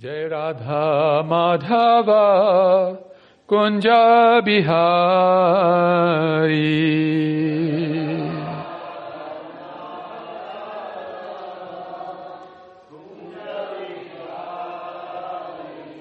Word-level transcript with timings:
Jai 0.00 0.28
Radha 0.30 1.24
Madhava 1.26 2.98
Kunja 3.48 4.40
Bihari. 4.46 4.78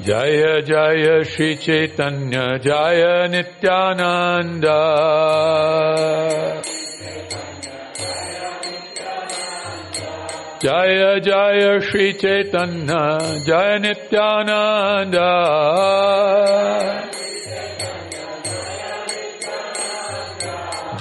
जय 0.00 0.60
जय 0.66 1.22
श्री 1.24 1.54
चैतन्य 1.56 2.40
जय 2.64 3.02
नित्यानन्द 3.30 4.64
जय 10.62 11.20
जय 11.24 11.80
श्री 11.88 12.12
चैतन्य 12.22 13.00
जय 13.46 13.78
नित्यानन्द 13.82 15.16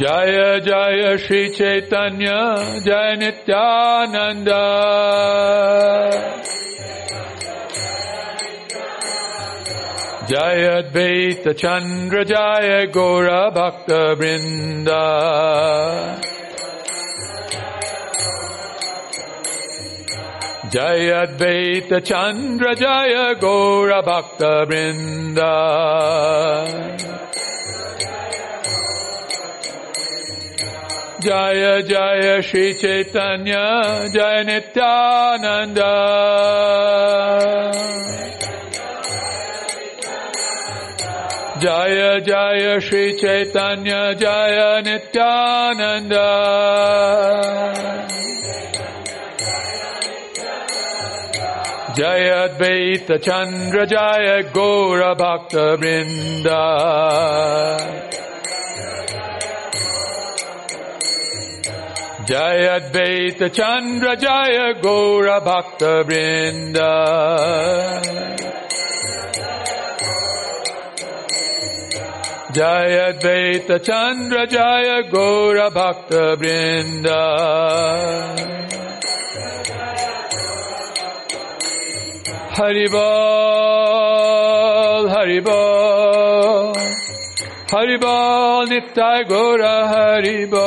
जय 0.01 0.59
जय 0.65 1.17
श्री 1.25 1.47
चैतन्य 1.57 2.31
जय 2.87 3.15
Nityanand 3.19 4.49
Jayadvaita 10.30 11.56
Chandra 11.58 12.24
Jaya 12.24 12.86
Gora 12.86 13.50
Bhakta 13.50 14.14
Brinda 14.14 15.02
Jayadvaita 20.70 22.04
Chandra 22.04 22.76
Jaya 22.76 23.34
Gora 23.40 24.02
Bhakta 24.02 24.66
Brinda 24.68 25.50
Jaya 31.18 31.82
Jaya 31.82 32.40
Shri 32.40 32.74
Chaitanya 32.74 34.06
Jaya 34.14 34.44
Nityananda. 34.44 35.90
जय 41.63 42.19
नित्यानन्द 42.19 42.19
जय 42.27 42.79
जय 42.79 42.79
श्री 42.85 43.11
चैतन्य 43.19 43.97
जय 44.21 44.59
नित्यानन्द 44.85 46.13
जय 51.97 52.29
अद्वैत 52.29 53.11
चन्द्र 53.27 53.85
जय 53.93 54.41
गौर 54.55 55.03
भक्त 55.21 55.55
वृन्द 55.81 56.49
जय 62.29 62.67
अद्वैत 62.67 63.43
चन्द्र 63.55 64.15
जय 64.25 64.73
गौर 64.83 65.29
Jaya 72.52 73.12
Advaita 73.12 73.78
Chandra 73.82 74.46
Jaya 74.46 75.02
Gora 75.08 75.70
Bhakta 75.70 76.36
Brinda 76.36 77.20
Haribal 84.10 85.06
Haribal 85.14 86.74
Haribal 87.72 88.66
Nitya 88.70 89.12
Gora 89.28 89.76
Haribal 89.92 90.60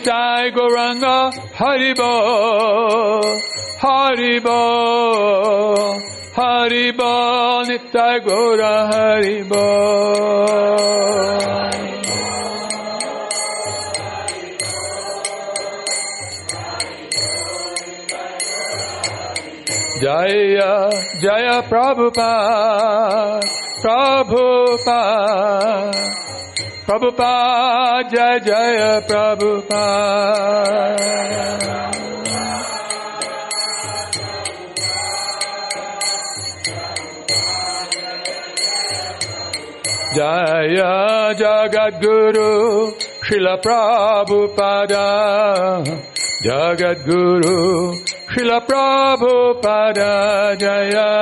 Nitai 0.00 0.48
Goranga 0.56 1.30
Haribo 1.60 3.20
Haribo 3.82 4.60
Haribo 6.34 7.64
Nitai 7.68 8.24
Gora 8.24 8.88
Haribo 8.90 9.66
Jaya 20.00 20.88
Jaya 21.20 21.62
Prabhupada 21.68 23.40
Prabhupada 23.82 25.00
Prabhupada, 26.86 28.08
Jai 28.10 28.40
Jaya 28.40 29.00
Prabhupada. 29.06 30.80
Jaya 40.10 41.30
Jagat 41.38 42.02
Guru 42.02 42.90
Srila 43.22 43.62
Prabhupada 43.62 45.06
Jagat 46.42 47.06
Guru 47.06 47.94
Srila 48.26 48.58
Prabhupada 48.66 50.58
Jaya. 50.58 51.14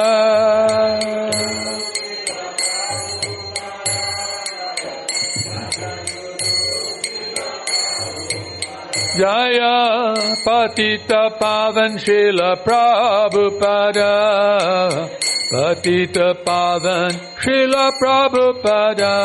Jaya 9.19 10.15
Patita 10.47 11.35
Pavan 11.43 11.99
Srila 11.99 12.55
Prabhupada 12.63 14.15
Patita 15.51 16.39
Pavan 16.47 17.11
Srila 17.43 17.91
Prabhupada 17.99 19.19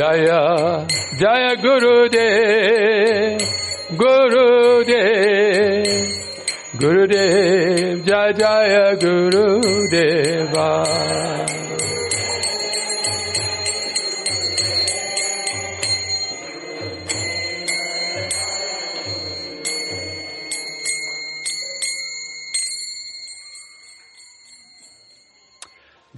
Jaya 0.00 0.86
Jaya 1.20 1.56
Guru 1.60 2.08
De 2.08 3.36
Guru 4.00 4.82
De 4.90 5.04
Guru 8.96 9.60
Dev 9.92 11.49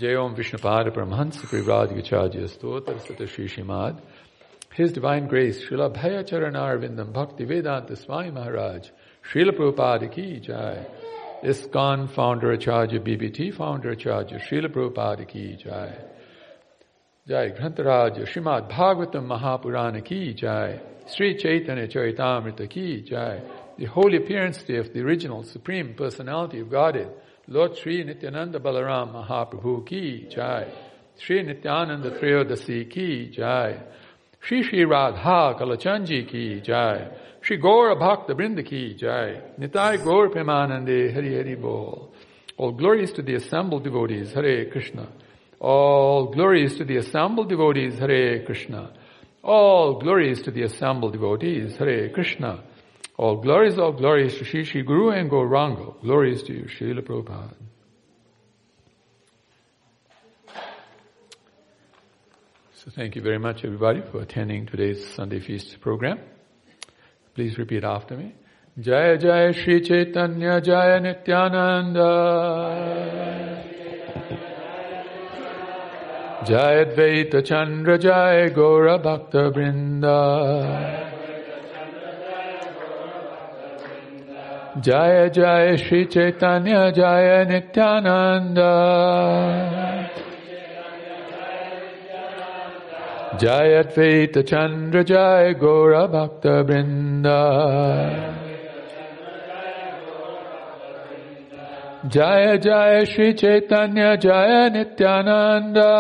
Jai 0.02 0.16
Om 0.16 0.34
Vishnupada 0.34 0.90
Paramahansa 0.90 1.46
Stotra 1.46 2.98
Sata 3.00 3.28
Shri 3.28 3.46
Shimad 3.46 4.00
His 4.74 4.90
Divine 4.90 5.28
Grace 5.28 5.64
Srila 5.64 5.94
Bhaya 5.94 6.28
Charanarvindam 6.28 7.12
Bhakti 7.12 7.44
Vedanta 7.44 7.94
Swami 7.94 8.32
Maharaj 8.32 8.88
Srila 9.32 9.56
Prabhupada 9.56 10.10
Ki 10.10 10.40
Jai. 10.40 10.84
ISKCON 11.44 12.10
Founder 12.10 12.50
Acharya 12.50 12.98
BBT 12.98 13.54
Founder 13.54 13.90
Acharya 13.90 14.40
Srila 14.40 14.66
Prabhupada 14.66 15.28
Ki 15.28 15.56
Jai. 15.62 15.96
Jai 17.28 17.50
Grantaraj 17.50 18.26
Srimad 18.26 18.68
Bhagavatam 18.68 19.28
Mahapurana 19.28 20.04
Ki 20.04 20.34
Jai. 20.34 20.80
Sri 21.06 21.36
Chaitanya 21.36 21.86
Charitamrita 21.86 22.68
Ki 22.68 23.02
Jai. 23.02 23.40
The 23.78 23.84
Holy 23.84 24.16
Appearance 24.16 24.62
of 24.62 24.92
the 24.92 25.00
Original 25.00 25.44
Supreme 25.44 25.94
Personality 25.94 26.58
of 26.58 26.72
Godhead 26.72 27.12
Lord 27.48 27.76
Sri 27.76 28.04
Nityananda 28.04 28.60
Balaram 28.60 29.12
Mahaprabhu 29.12 29.84
ki 29.84 30.28
jai. 30.30 30.66
Sri 31.16 31.42
Nityananda 31.42 32.10
Triyodasi 32.10 32.88
ki 32.88 33.30
jai. 33.30 33.80
Sri 34.40 34.62
Sri 34.62 34.84
Radha 34.84 35.58
Kalachandji 35.58 36.28
ki 36.28 36.60
jai. 36.60 37.08
Sri 37.42 37.58
Gaura 37.58 37.98
Bhakta 37.98 38.34
Brinda 38.34 38.64
ki 38.64 38.94
jai. 38.94 39.40
Nitai 39.58 40.02
Gaur 40.04 40.28
Premanande 40.28 41.12
Hari 41.12 41.34
Hari 41.34 41.54
Bol. 41.56 42.12
All 42.56 42.70
glories 42.70 43.12
to 43.14 43.22
the 43.22 43.34
assembled 43.34 43.82
devotees, 43.82 44.32
Hare 44.32 44.66
Krishna. 44.66 45.08
All 45.58 46.26
glories 46.26 46.76
to 46.76 46.84
the 46.84 46.98
assembled 46.98 47.48
devotees, 47.48 47.98
Hare 47.98 48.44
Krishna. 48.44 48.92
All 49.42 49.98
glories 49.98 50.42
to 50.42 50.52
the 50.52 50.62
assembled 50.62 51.12
devotees, 51.12 51.76
Hare 51.76 52.08
Krishna. 52.10 52.62
All 53.22 53.36
glories, 53.36 53.78
all 53.78 53.92
glories 53.92 54.36
to 54.38 54.44
Shri 54.44 54.64
Shri 54.64 54.82
Guru 54.82 55.10
and 55.10 55.30
Gauranga. 55.30 56.00
Glories 56.00 56.42
to 56.42 56.52
you, 56.52 56.64
Srila 56.64 57.02
Prabhupada. 57.02 57.54
So 62.74 62.90
thank 62.90 63.14
you 63.14 63.22
very 63.22 63.38
much 63.38 63.64
everybody 63.64 64.02
for 64.10 64.22
attending 64.22 64.66
today's 64.66 65.06
Sunday 65.14 65.38
Feast 65.38 65.80
program. 65.80 66.18
Please 67.36 67.56
repeat 67.58 67.84
after 67.84 68.16
me. 68.16 68.34
Jaya 68.80 69.16
Jaya 69.16 69.52
Shri 69.52 69.82
Chaitanya 69.82 70.60
Jaya 70.60 70.98
Nityananda 70.98 72.10
Jaya 76.44 76.86
Advaita 76.86 77.46
Chandra 77.46 77.98
Jaya 77.98 78.50
Gaura 78.50 79.00
Bhakta 79.00 79.52
Brinda 79.54 81.21
Jaya 84.80 85.28
Jaya 85.28 85.76
Shri 85.76 86.06
Chaitanya 86.06 86.90
Jaya 86.92 87.44
Nityananda. 87.44 88.72
Jaya 93.38 93.84
Advaita 93.84 94.46
Chandra 94.46 95.04
Jaya 95.04 95.54
Gaura 95.54 96.06
Bhakta 96.08 96.64
Brinda 96.64 97.42
Jaya 102.08 102.58
Jaya 102.58 103.04
Shri 103.06 103.34
Chaitanya 103.34 104.16
Jaya 104.16 104.70
Nityananda 104.70 105.92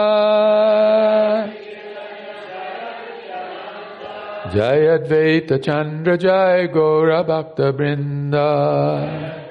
Jaya 4.50 4.98
Advaita 4.98 5.62
Chandra 5.62 6.18
Jaya 6.18 6.66
Gaura 6.66 7.24
Bhakta 7.24 7.72
Brinda 7.72 9.48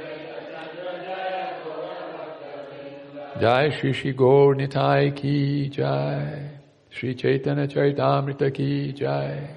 Jai 3.40 3.69
Shri 3.69 3.94
Shri 3.94 4.12
Gaur 4.12 4.54
Nitai 4.56 5.16
Ki 5.16 5.69
Jai 5.69 6.60
Sri 6.90 7.16
Chaitanya 7.16 7.68
Charitamrita 7.68 8.54
Ki 8.54 8.92
Jai 8.92 9.56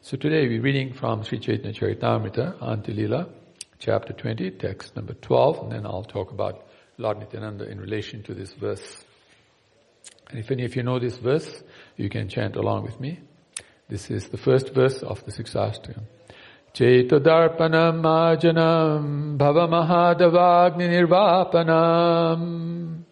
So 0.00 0.16
today 0.16 0.46
we're 0.46 0.62
reading 0.62 0.92
from 0.92 1.24
Sri 1.24 1.40
Chaitanya 1.40 1.72
Charitamrita, 1.72 2.58
Antya-lila, 2.60 3.26
chapter 3.80 4.12
20, 4.12 4.52
text 4.52 4.94
number 4.94 5.14
12, 5.14 5.64
and 5.64 5.72
then 5.72 5.84
I'll 5.84 6.04
talk 6.04 6.30
about 6.30 6.64
Lord 6.96 7.18
Nityananda 7.18 7.68
in 7.68 7.80
relation 7.80 8.22
to 8.22 8.34
this 8.34 8.52
verse. 8.52 9.04
And 10.30 10.38
if 10.38 10.52
any 10.52 10.64
of 10.64 10.76
you 10.76 10.84
know 10.84 11.00
this 11.00 11.16
verse, 11.16 11.62
you 11.96 12.08
can 12.08 12.28
chant 12.28 12.54
along 12.54 12.84
with 12.84 13.00
me. 13.00 13.18
This 13.88 14.10
is 14.10 14.28
the 14.28 14.38
first 14.38 14.74
verse 14.74 15.02
of 15.02 15.24
the 15.24 15.32
Siksastakam. 15.32 16.04
Chetodarpanam 16.74 18.02
ajanam 18.02 19.36
bhavamahadavagni 19.36 20.88
nirvapanam 20.88 23.04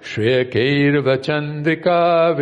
Shriyakairva 0.00 1.18
chandrika 1.18 2.34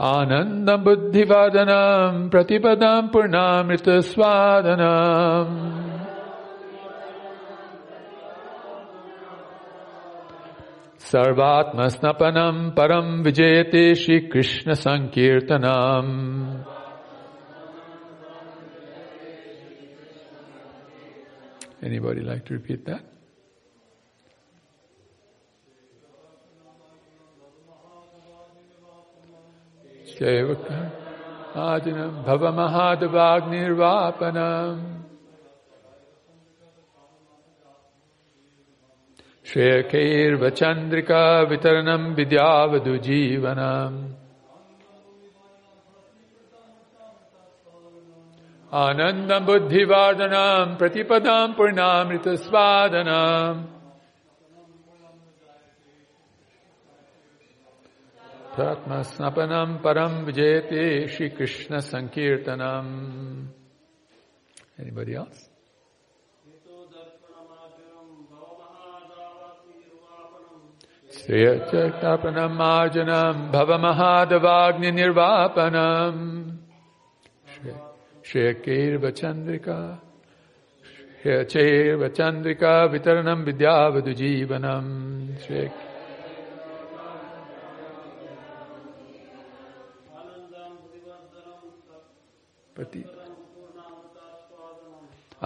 आनन्दम् 0.00 0.84
बुद्धिवादनम् 0.84 2.28
प्रतिपदम् 2.30 3.10
पूर्णामृतस्वादनम् 3.12 5.54
सर्वात्मस्नपनम् 11.10 12.70
परम् 12.76 13.22
विजयते 13.24 13.84
श्रीकृष्णसङ्कीर्तनम् 14.02 16.12
Anybody 21.82 22.22
like 22.22 22.46
to 22.46 22.54
repeat 22.54 22.86
that? 22.86 23.09
Sevakam 30.20 30.90
Ajinam 31.54 32.24
Bhavamahadavagniर्वापनम् 32.24 34.96
श्रेयकैर्वचन्द्रिका 39.50 41.22
वितरणम् 41.50 42.14
विद्यावधुजीवनम् 42.16 43.98
आनन्दम् 48.84 49.46
बुद्धिवादनाम् 49.46 50.76
प्रतिपदाम् 50.78 51.54
आध्यात्म 58.51 59.01
स्नपनम 59.07 59.75
परम 59.83 60.13
विजेते 60.27 60.83
Shri 61.07 61.27
Krishna 61.29 61.79
संकीर्तनम। 61.87 62.87
Anybody 64.81 65.13
else? 65.15 65.39
श्रेयचक्तापनम 71.15 72.61
आर्जनम 72.61 73.39
भव 73.53 73.71
महादवाग्नि 73.83 74.91
निर्वापनम 74.91 76.17
श्रेयकैर्व 78.27 79.09
चंद्रिका 79.21 79.79
श्रेयचैर्व 81.21 82.07
चंद्रिका 82.19 82.73
वितरणम 82.91 83.43
विद्यावधु 83.47 84.13
श्रेय 85.45 85.69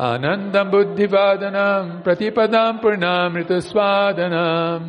आनन्दम् 0.09 0.71
बुद्धिवादनम् 0.71 1.91
प्रतिपदाम् 2.05 2.79
पूर्णामृतस्वादनम् 2.83 4.87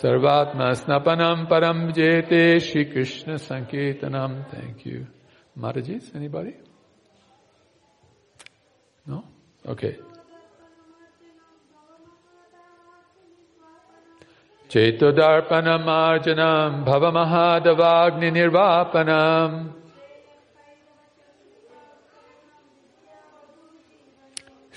सर्वात्मा 0.00 0.68
स्नपनम् 0.80 1.46
परम् 1.50 1.86
विजेते 1.86 2.42
Shri 2.60 2.84
Krishna 2.92 3.34
Sankirtanam. 3.34 4.44
Thank 4.50 4.84
you. 4.84 5.06
Maharajis, 5.58 6.14
anybody? 6.14 6.54
No? 9.06 9.24
Okay. 9.66 9.96
चेतुदर्पणमार्जनम् 14.71 16.75
भवमहादवाग्निर्वापनम् 16.87 19.55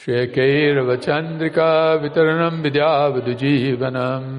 शेकैर्वचन्द्रिका 0.04 1.68
वितरणम् 2.02 2.62
विद्यावदुजीवनम् 2.64 4.32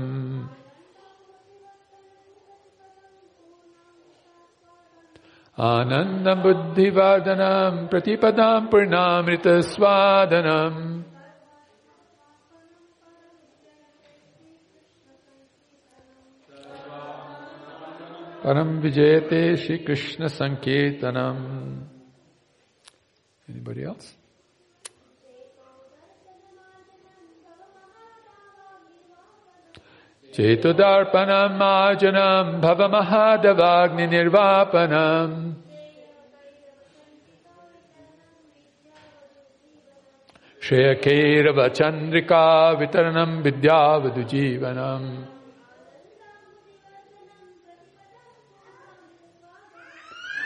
आनन्दबुद्धिवादनम् 6.48 7.80
प्रतिपदाम् 7.92 8.70
पूर्णामृतस्वादनम् 8.72 10.82
Param 18.46 18.80
Vijayate 18.80 19.58
Shri 19.58 19.80
Krishna 19.80 20.28
Sankirtanam. 20.28 21.82
Anybody 23.50 23.86
else? 23.86 24.14
Chetodarpanam 30.32 31.58
Majanam 31.58 32.62
Bhavamahadavagni 32.62 34.08
Nirvapanam. 34.14 35.56
Shreyakeirava 40.62 41.72
Chandrika 41.72 42.78
Vitaranam 42.80 43.42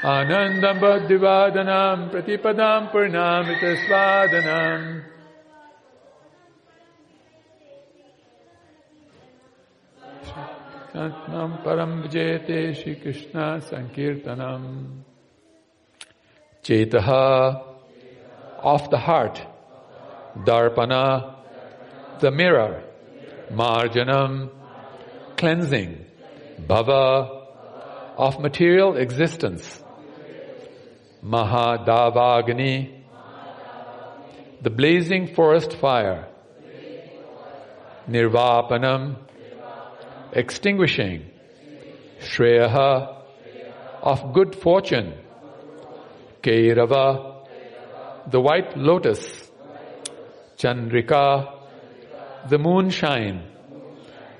आनन्दम् 0.04 0.80
बुद्धिवादनाम् 0.80 2.08
प्रतिपदाम् 2.12 2.90
पूर्णामृतस्वादनम् 2.92 4.84
Shantam 10.94 11.64
Param 11.64 11.92
Vijayate 12.06 12.74
Shri 12.80 12.94
Krishna 12.94 13.60
Sankirtanam 13.68 15.02
Chetaha 16.62 17.62
of 18.62 18.90
the 18.90 18.98
heart 18.98 19.40
Darpana 20.36 21.34
the 22.20 22.30
mirror 22.30 22.84
Marjanam 23.50 24.50
cleansing 25.36 26.04
Bhava 26.60 27.42
of 28.16 28.38
material 28.38 28.96
existence 28.96 29.82
Mahadavagni, 31.23 33.03
the 34.61 34.69
blazing 34.69 35.33
forest 35.35 35.75
fire, 35.75 36.27
Nirvapanam, 38.09 39.17
extinguishing, 40.31 41.29
Shreyaha, 42.21 43.17
of 44.01 44.33
good 44.33 44.55
fortune, 44.55 45.13
Kairava, 46.41 47.45
the 48.31 48.39
white 48.39 48.77
lotus, 48.77 49.51
Chandrika, 50.57 51.53
the 52.49 52.57
moonshine, 52.57 53.43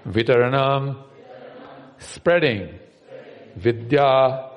Vitaranam, 0.08 1.04
spreading, 1.98 2.80
Vidya, 3.56 4.49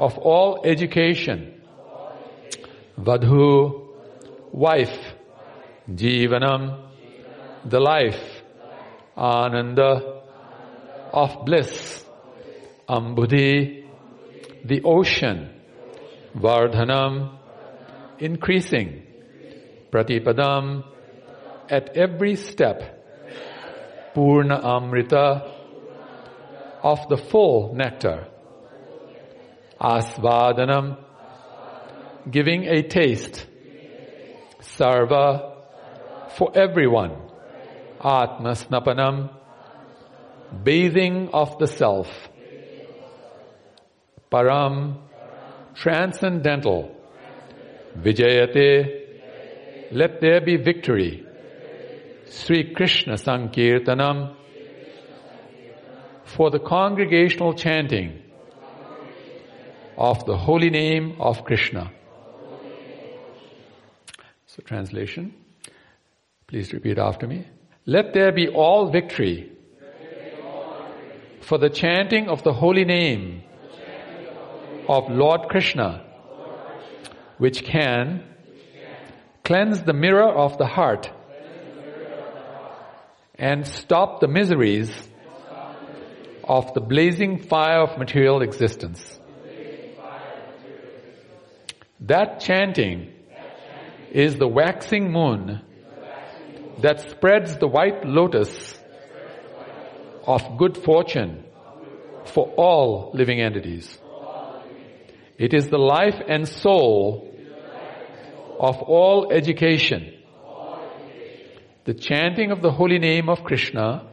of 0.00 0.16
all 0.16 0.62
education. 0.64 1.60
Vadhu, 2.98 3.86
wife. 4.50 4.98
Jivanam, 5.90 6.88
the 7.66 7.80
life. 7.80 8.42
Ananda, 9.14 10.22
of 11.12 11.44
bliss. 11.44 12.02
Ambudhi, 12.88 13.84
the 14.64 14.80
ocean. 14.84 15.50
Vardhanam, 16.34 17.36
increasing. 18.18 19.02
Pratipadam, 19.92 20.82
at 21.68 21.94
every 21.94 22.36
step. 22.36 22.78
Purna 24.14 24.60
Amrita, 24.64 25.26
of 26.82 27.06
the 27.10 27.18
full 27.18 27.74
nectar. 27.74 28.28
Asvadanam, 29.80 30.98
giving 32.30 32.64
a 32.64 32.82
taste. 32.82 33.46
Sarva, 34.60 35.56
for 36.36 36.50
everyone. 36.54 37.16
Atmasnapanam, 38.00 39.30
bathing 40.62 41.30
of 41.32 41.58
the 41.58 41.66
self. 41.66 42.08
Param, 44.30 44.98
transcendental. 45.74 46.94
Vijayate, 47.98 49.92
let 49.92 50.20
there 50.20 50.40
be 50.40 50.56
victory. 50.56 51.24
Sri 52.28 52.74
Krishna 52.74 53.14
Sankirtanam, 53.14 54.36
for 56.24 56.50
the 56.50 56.60
congregational 56.60 57.54
chanting 57.54 58.29
of 60.00 60.24
the 60.24 60.36
holy 60.36 60.70
name 60.70 61.16
of 61.20 61.44
Krishna. 61.44 61.92
So 64.46 64.62
translation. 64.64 65.34
Please 66.46 66.72
repeat 66.72 66.98
after 66.98 67.26
me. 67.26 67.46
Let 67.84 68.14
there 68.14 68.32
be 68.32 68.48
all 68.48 68.90
victory 68.90 69.52
for 71.42 71.58
the 71.58 71.68
chanting 71.68 72.28
of 72.28 72.42
the 72.44 72.52
holy 72.54 72.86
name 72.86 73.42
of 74.88 75.10
Lord 75.10 75.42
Krishna, 75.50 76.02
which 77.36 77.62
can 77.62 78.24
cleanse 79.44 79.82
the 79.82 79.92
mirror 79.92 80.30
of 80.30 80.56
the 80.56 80.66
heart 80.66 81.10
and 83.34 83.66
stop 83.66 84.20
the 84.20 84.28
miseries 84.28 84.90
of 86.42 86.72
the 86.72 86.80
blazing 86.80 87.38
fire 87.42 87.82
of 87.82 87.98
material 87.98 88.40
existence. 88.40 89.20
That 92.02 92.40
chanting 92.40 93.12
is 94.10 94.36
the 94.36 94.48
waxing 94.48 95.12
moon 95.12 95.60
that 96.80 97.10
spreads 97.10 97.58
the 97.58 97.68
white 97.68 98.06
lotus 98.06 98.78
of 100.26 100.56
good 100.56 100.78
fortune 100.78 101.44
for 102.24 102.48
all 102.56 103.10
living 103.12 103.40
entities. 103.40 103.98
It 105.36 105.52
is 105.52 105.68
the 105.68 105.78
life 105.78 106.20
and 106.26 106.48
soul 106.48 107.34
of 108.58 108.76
all 108.82 109.30
education. 109.32 110.14
The 111.84 111.94
chanting 111.94 112.50
of 112.50 112.62
the 112.62 112.70
holy 112.70 112.98
name 112.98 113.28
of 113.28 113.44
Krishna 113.44 114.06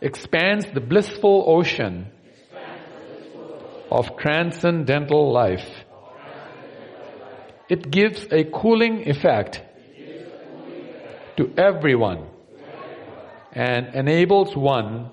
expands 0.00 0.66
the 0.72 0.80
blissful 0.80 1.44
ocean 1.46 2.10
of 3.92 4.16
transcendental 4.16 5.30
life. 5.32 5.68
It 7.68 7.90
gives 7.90 8.26
a 8.32 8.44
cooling 8.44 9.06
effect 9.08 9.60
to 11.36 11.52
everyone 11.58 12.26
and 13.52 13.94
enables 13.94 14.56
one 14.56 15.10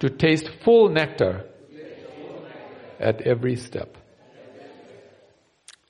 to 0.00 0.08
taste 0.08 0.50
full 0.64 0.88
nectar 0.88 1.44
at 2.98 3.20
every 3.20 3.56
step. 3.56 3.98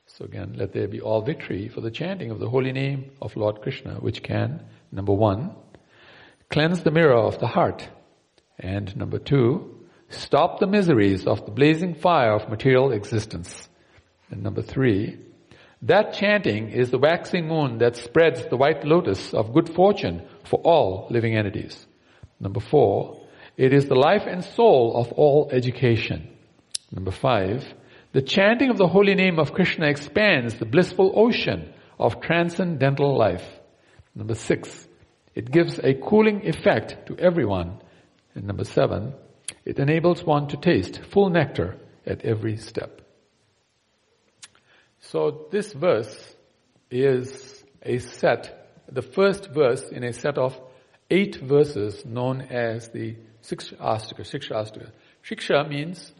So 0.06 0.24
again, 0.24 0.54
let 0.56 0.72
there 0.72 0.88
be 0.88 1.00
all 1.00 1.22
victory 1.22 1.68
for 1.68 1.80
the 1.80 1.90
chanting 1.92 2.30
of 2.32 2.40
the 2.40 2.48
holy 2.48 2.72
name 2.72 3.12
of 3.22 3.36
Lord 3.36 3.60
Krishna, 3.62 3.94
which 3.94 4.22
can, 4.22 4.64
number 4.90 5.12
one, 5.12 5.54
cleanse 6.50 6.82
the 6.82 6.90
mirror 6.90 7.18
of 7.18 7.38
the 7.38 7.46
heart, 7.46 7.88
and 8.58 8.96
number 8.96 9.18
two, 9.18 9.75
stop 10.08 10.58
the 10.58 10.66
miseries 10.66 11.26
of 11.26 11.44
the 11.44 11.50
blazing 11.50 11.94
fire 11.94 12.32
of 12.32 12.48
material 12.48 12.92
existence. 12.92 13.68
And 14.30 14.42
number 14.42 14.62
three, 14.62 15.18
that 15.82 16.14
chanting 16.14 16.70
is 16.70 16.90
the 16.90 16.98
waxing 16.98 17.46
moon 17.46 17.78
that 17.78 17.96
spreads 17.96 18.46
the 18.46 18.56
white 18.56 18.84
lotus 18.84 19.34
of 19.34 19.52
good 19.52 19.68
fortune 19.68 20.22
for 20.44 20.60
all 20.60 21.06
living 21.10 21.36
entities. 21.36 21.86
Number 22.40 22.60
four, 22.60 23.22
it 23.56 23.72
is 23.72 23.86
the 23.86 23.94
life 23.94 24.24
and 24.26 24.44
soul 24.44 24.96
of 24.96 25.12
all 25.12 25.50
education. 25.52 26.28
Number 26.90 27.10
five, 27.10 27.64
the 28.12 28.22
chanting 28.22 28.70
of 28.70 28.78
the 28.78 28.88
holy 28.88 29.14
name 29.14 29.38
of 29.38 29.52
Krishna 29.52 29.86
expands 29.86 30.54
the 30.54 30.64
blissful 30.64 31.12
ocean 31.14 31.72
of 31.98 32.20
transcendental 32.20 33.16
life. 33.16 33.44
Number 34.14 34.34
six, 34.34 34.88
it 35.34 35.50
gives 35.50 35.78
a 35.78 35.94
cooling 35.94 36.46
effect 36.46 37.06
to 37.08 37.18
everyone. 37.18 37.80
And 38.34 38.44
number 38.44 38.64
seven, 38.64 39.14
it 39.66 39.78
enables 39.80 40.24
one 40.24 40.46
to 40.48 40.56
taste 40.56 41.00
full 41.10 41.28
nectar 41.28 41.76
at 42.06 42.24
every 42.24 42.56
step. 42.56 43.02
So 45.00 45.48
this 45.50 45.72
verse 45.72 46.34
is 46.90 47.64
a 47.82 47.98
set, 47.98 48.70
the 48.88 49.02
first 49.02 49.50
verse 49.50 49.88
in 49.90 50.04
a 50.04 50.12
set 50.12 50.38
of 50.38 50.58
eight 51.10 51.36
verses 51.36 52.04
known 52.06 52.42
as 52.42 52.88
the 52.90 53.16
Siksha 53.42 53.76
Ashtaka. 53.76 54.20
Siksha 54.20 54.52
Ashtaka. 54.52 54.90
Shiksha 55.24 55.68
means 55.68 56.12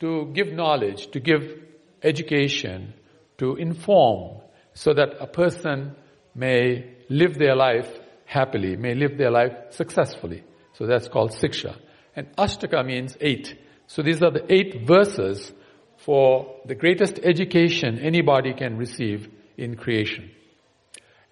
to 0.00 0.30
give 0.34 0.52
knowledge, 0.52 1.10
to 1.12 1.20
give 1.20 1.62
education, 2.02 2.92
to 3.38 3.56
inform, 3.56 4.40
so 4.74 4.92
that 4.92 5.16
a 5.20 5.26
person 5.26 5.94
may 6.34 6.92
live 7.08 7.38
their 7.38 7.56
life 7.56 7.88
happily, 8.24 8.76
may 8.76 8.94
live 8.94 9.16
their 9.16 9.30
life 9.30 9.52
successfully. 9.70 10.42
So 10.74 10.86
that's 10.86 11.08
called 11.08 11.32
Siksha. 11.32 11.76
And 12.14 12.34
Ashtaka 12.36 12.84
means 12.84 13.16
eight. 13.20 13.58
So 13.86 14.02
these 14.02 14.22
are 14.22 14.30
the 14.30 14.52
eight 14.52 14.86
verses 14.86 15.52
for 15.98 16.56
the 16.66 16.74
greatest 16.74 17.18
education 17.22 17.98
anybody 17.98 18.54
can 18.54 18.76
receive 18.76 19.28
in 19.56 19.76
creation. 19.76 20.30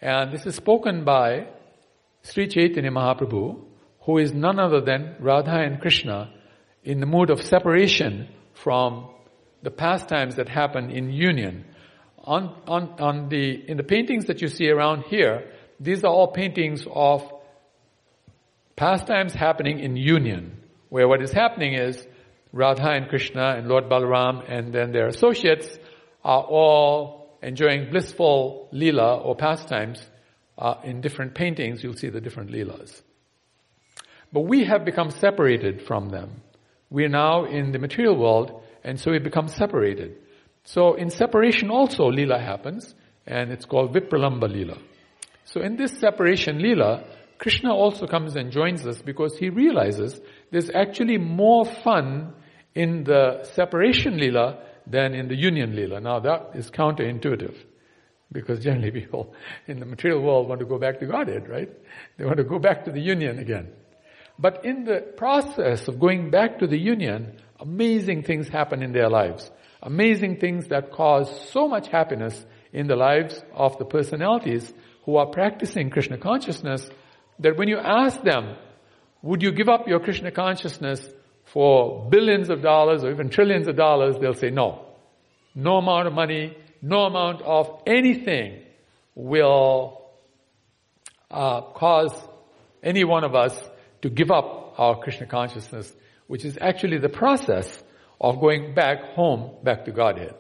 And 0.00 0.32
this 0.32 0.46
is 0.46 0.54
spoken 0.54 1.04
by 1.04 1.48
Sri 2.22 2.48
Chaitanya 2.48 2.90
Mahaprabhu, 2.90 3.62
who 4.00 4.18
is 4.18 4.32
none 4.32 4.58
other 4.58 4.80
than 4.80 5.16
Radha 5.20 5.58
and 5.60 5.80
Krishna 5.80 6.32
in 6.82 7.00
the 7.00 7.06
mood 7.06 7.30
of 7.30 7.42
separation 7.42 8.28
from 8.54 9.10
the 9.62 9.70
pastimes 9.70 10.36
that 10.36 10.48
happen 10.48 10.90
in 10.90 11.10
union. 11.10 11.64
On, 12.24 12.54
on, 12.66 13.00
on 13.00 13.28
the, 13.28 13.68
in 13.68 13.76
the 13.76 13.82
paintings 13.82 14.26
that 14.26 14.40
you 14.40 14.48
see 14.48 14.68
around 14.68 15.04
here, 15.04 15.50
these 15.78 16.04
are 16.04 16.12
all 16.12 16.28
paintings 16.28 16.86
of 16.90 17.30
pastimes 18.76 19.34
happening 19.34 19.80
in 19.80 19.96
union, 19.96 20.59
where 20.90 21.08
what 21.08 21.22
is 21.22 21.32
happening 21.32 21.74
is 21.74 22.06
Radha 22.52 22.90
and 22.90 23.08
Krishna 23.08 23.54
and 23.56 23.68
Lord 23.68 23.84
Balaram 23.84 24.44
and 24.46 24.72
then 24.74 24.92
their 24.92 25.06
associates 25.06 25.78
are 26.22 26.42
all 26.42 27.38
enjoying 27.42 27.90
blissful 27.90 28.68
lila 28.72 29.18
or 29.18 29.34
pastimes 29.34 30.04
uh, 30.58 30.74
in 30.84 31.00
different 31.00 31.34
paintings. 31.34 31.82
You'll 31.82 31.96
see 31.96 32.10
the 32.10 32.20
different 32.20 32.50
leelas. 32.50 33.00
But 34.32 34.42
we 34.42 34.64
have 34.64 34.84
become 34.84 35.10
separated 35.10 35.82
from 35.82 36.10
them. 36.10 36.42
We 36.90 37.04
are 37.04 37.08
now 37.08 37.44
in 37.44 37.72
the 37.72 37.78
material 37.78 38.16
world 38.16 38.62
and 38.84 38.98
so 39.00 39.12
we 39.12 39.18
become 39.18 39.48
separated. 39.48 40.16
So 40.64 40.94
in 40.94 41.10
separation 41.10 41.70
also 41.70 42.10
lila 42.10 42.38
happens 42.38 42.94
and 43.26 43.52
it's 43.52 43.64
called 43.64 43.94
Vipralamba 43.94 44.52
lila. 44.52 44.78
So 45.44 45.60
in 45.62 45.76
this 45.76 45.98
separation 45.98 46.60
lila, 46.60 47.04
Krishna 47.40 47.74
also 47.74 48.06
comes 48.06 48.36
and 48.36 48.52
joins 48.52 48.86
us 48.86 49.00
because 49.00 49.38
he 49.38 49.48
realizes 49.48 50.20
there's 50.50 50.68
actually 50.68 51.16
more 51.16 51.64
fun 51.64 52.34
in 52.74 53.04
the 53.04 53.44
separation 53.54 54.18
lila 54.18 54.58
than 54.86 55.14
in 55.14 55.28
the 55.28 55.34
union 55.34 55.74
lila. 55.74 56.00
Now 56.00 56.20
that 56.20 56.50
is 56.54 56.70
counterintuitive 56.70 57.56
because 58.30 58.62
generally 58.62 58.90
people 59.00 59.32
in 59.66 59.80
the 59.80 59.86
material 59.86 60.20
world 60.20 60.50
want 60.50 60.60
to 60.60 60.66
go 60.66 60.78
back 60.78 61.00
to 61.00 61.06
Godhead, 61.06 61.48
right? 61.48 61.70
They 62.18 62.26
want 62.26 62.36
to 62.36 62.44
go 62.44 62.58
back 62.58 62.84
to 62.84 62.92
the 62.92 63.00
union 63.00 63.38
again. 63.38 63.72
But 64.38 64.66
in 64.66 64.84
the 64.84 65.00
process 65.16 65.88
of 65.88 65.98
going 65.98 66.30
back 66.30 66.58
to 66.58 66.66
the 66.66 66.78
union, 66.78 67.38
amazing 67.58 68.24
things 68.24 68.48
happen 68.48 68.82
in 68.82 68.92
their 68.92 69.08
lives. 69.08 69.50
Amazing 69.82 70.40
things 70.40 70.68
that 70.68 70.92
cause 70.92 71.48
so 71.48 71.66
much 71.68 71.88
happiness 71.88 72.44
in 72.70 72.86
the 72.86 72.96
lives 72.96 73.42
of 73.54 73.78
the 73.78 73.86
personalities 73.86 74.74
who 75.06 75.16
are 75.16 75.26
practicing 75.26 75.88
Krishna 75.88 76.18
consciousness 76.18 76.90
that 77.40 77.56
when 77.56 77.68
you 77.68 77.78
ask 77.78 78.22
them, 78.22 78.56
would 79.22 79.42
you 79.42 79.52
give 79.52 79.68
up 79.68 79.88
your 79.88 80.00
Krishna 80.00 80.30
consciousness 80.30 81.06
for 81.44 82.08
billions 82.08 82.48
of 82.48 82.62
dollars 82.62 83.02
or 83.02 83.10
even 83.10 83.28
trillions 83.28 83.66
of 83.66 83.76
dollars, 83.76 84.16
they'll 84.20 84.34
say 84.34 84.50
no. 84.50 84.86
No 85.54 85.78
amount 85.78 86.06
of 86.06 86.12
money, 86.12 86.56
no 86.80 87.04
amount 87.04 87.42
of 87.42 87.82
anything 87.86 88.62
will 89.14 90.00
uh, 91.30 91.62
cause 91.62 92.14
any 92.82 93.04
one 93.04 93.24
of 93.24 93.34
us 93.34 93.60
to 94.02 94.10
give 94.10 94.30
up 94.30 94.74
our 94.78 94.98
Krishna 95.00 95.26
consciousness, 95.26 95.92
which 96.28 96.44
is 96.44 96.56
actually 96.60 96.98
the 96.98 97.08
process 97.08 97.82
of 98.20 98.40
going 98.40 98.74
back 98.74 99.02
home, 99.14 99.56
back 99.64 99.86
to 99.86 99.92
Godhead. 99.92 100.34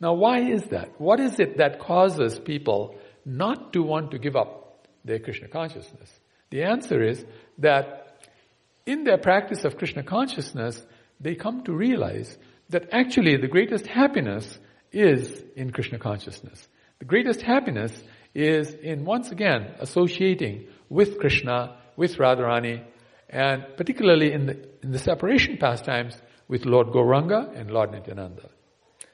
Now 0.00 0.14
why 0.14 0.40
is 0.40 0.62
that? 0.66 1.00
What 1.00 1.20
is 1.20 1.40
it 1.40 1.58
that 1.58 1.80
causes 1.80 2.38
people 2.38 2.96
not 3.24 3.72
to 3.72 3.82
want 3.82 4.12
to 4.12 4.18
give 4.18 4.36
up 4.36 4.59
their 5.04 5.18
Krishna 5.18 5.48
consciousness? 5.48 6.10
The 6.50 6.62
answer 6.64 7.02
is 7.02 7.24
that 7.58 8.18
in 8.86 9.04
their 9.04 9.18
practice 9.18 9.64
of 9.64 9.76
Krishna 9.76 10.02
consciousness, 10.02 10.82
they 11.20 11.34
come 11.34 11.62
to 11.64 11.72
realize 11.72 12.36
that 12.70 12.88
actually 12.92 13.36
the 13.36 13.48
greatest 13.48 13.86
happiness 13.86 14.58
is 14.92 15.42
in 15.56 15.70
Krishna 15.70 15.98
consciousness. 15.98 16.66
The 16.98 17.04
greatest 17.04 17.42
happiness 17.42 18.02
is 18.34 18.74
in 18.74 19.04
once 19.04 19.30
again 19.30 19.74
associating 19.78 20.66
with 20.88 21.18
Krishna, 21.18 21.76
with 21.96 22.16
Radharani, 22.16 22.84
and 23.28 23.64
particularly 23.76 24.32
in 24.32 24.46
the, 24.46 24.68
in 24.82 24.92
the 24.92 24.98
separation 24.98 25.56
pastimes 25.56 26.16
with 26.48 26.64
Lord 26.64 26.88
Gauranga 26.88 27.56
and 27.56 27.70
Lord 27.70 27.92
Nityananda. 27.92 28.50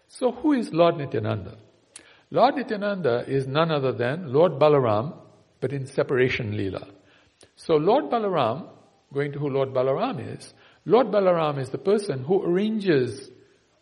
So 0.09 0.33
who 0.33 0.53
is 0.53 0.72
Lord 0.72 0.96
Nityananda? 0.96 1.59
Lord 2.31 2.57
Nityananda 2.57 3.25
is 3.29 3.46
none 3.46 3.70
other 3.70 3.92
than 3.92 4.33
Lord 4.33 4.53
Balaram, 4.53 5.14
but 5.60 5.72
in 5.72 5.86
separation 5.86 6.52
Leela. 6.52 6.88
So 7.56 7.74
Lord 7.74 8.10
Balaram 8.10 8.68
going 9.12 9.32
to 9.32 9.38
who 9.38 9.48
Lord 9.48 9.70
Balaram 9.70 10.36
is, 10.36 10.52
Lord 10.84 11.08
Balaram 11.08 11.58
is 11.58 11.70
the 11.70 11.78
person 11.78 12.24
who 12.24 12.42
arranges 12.42 13.30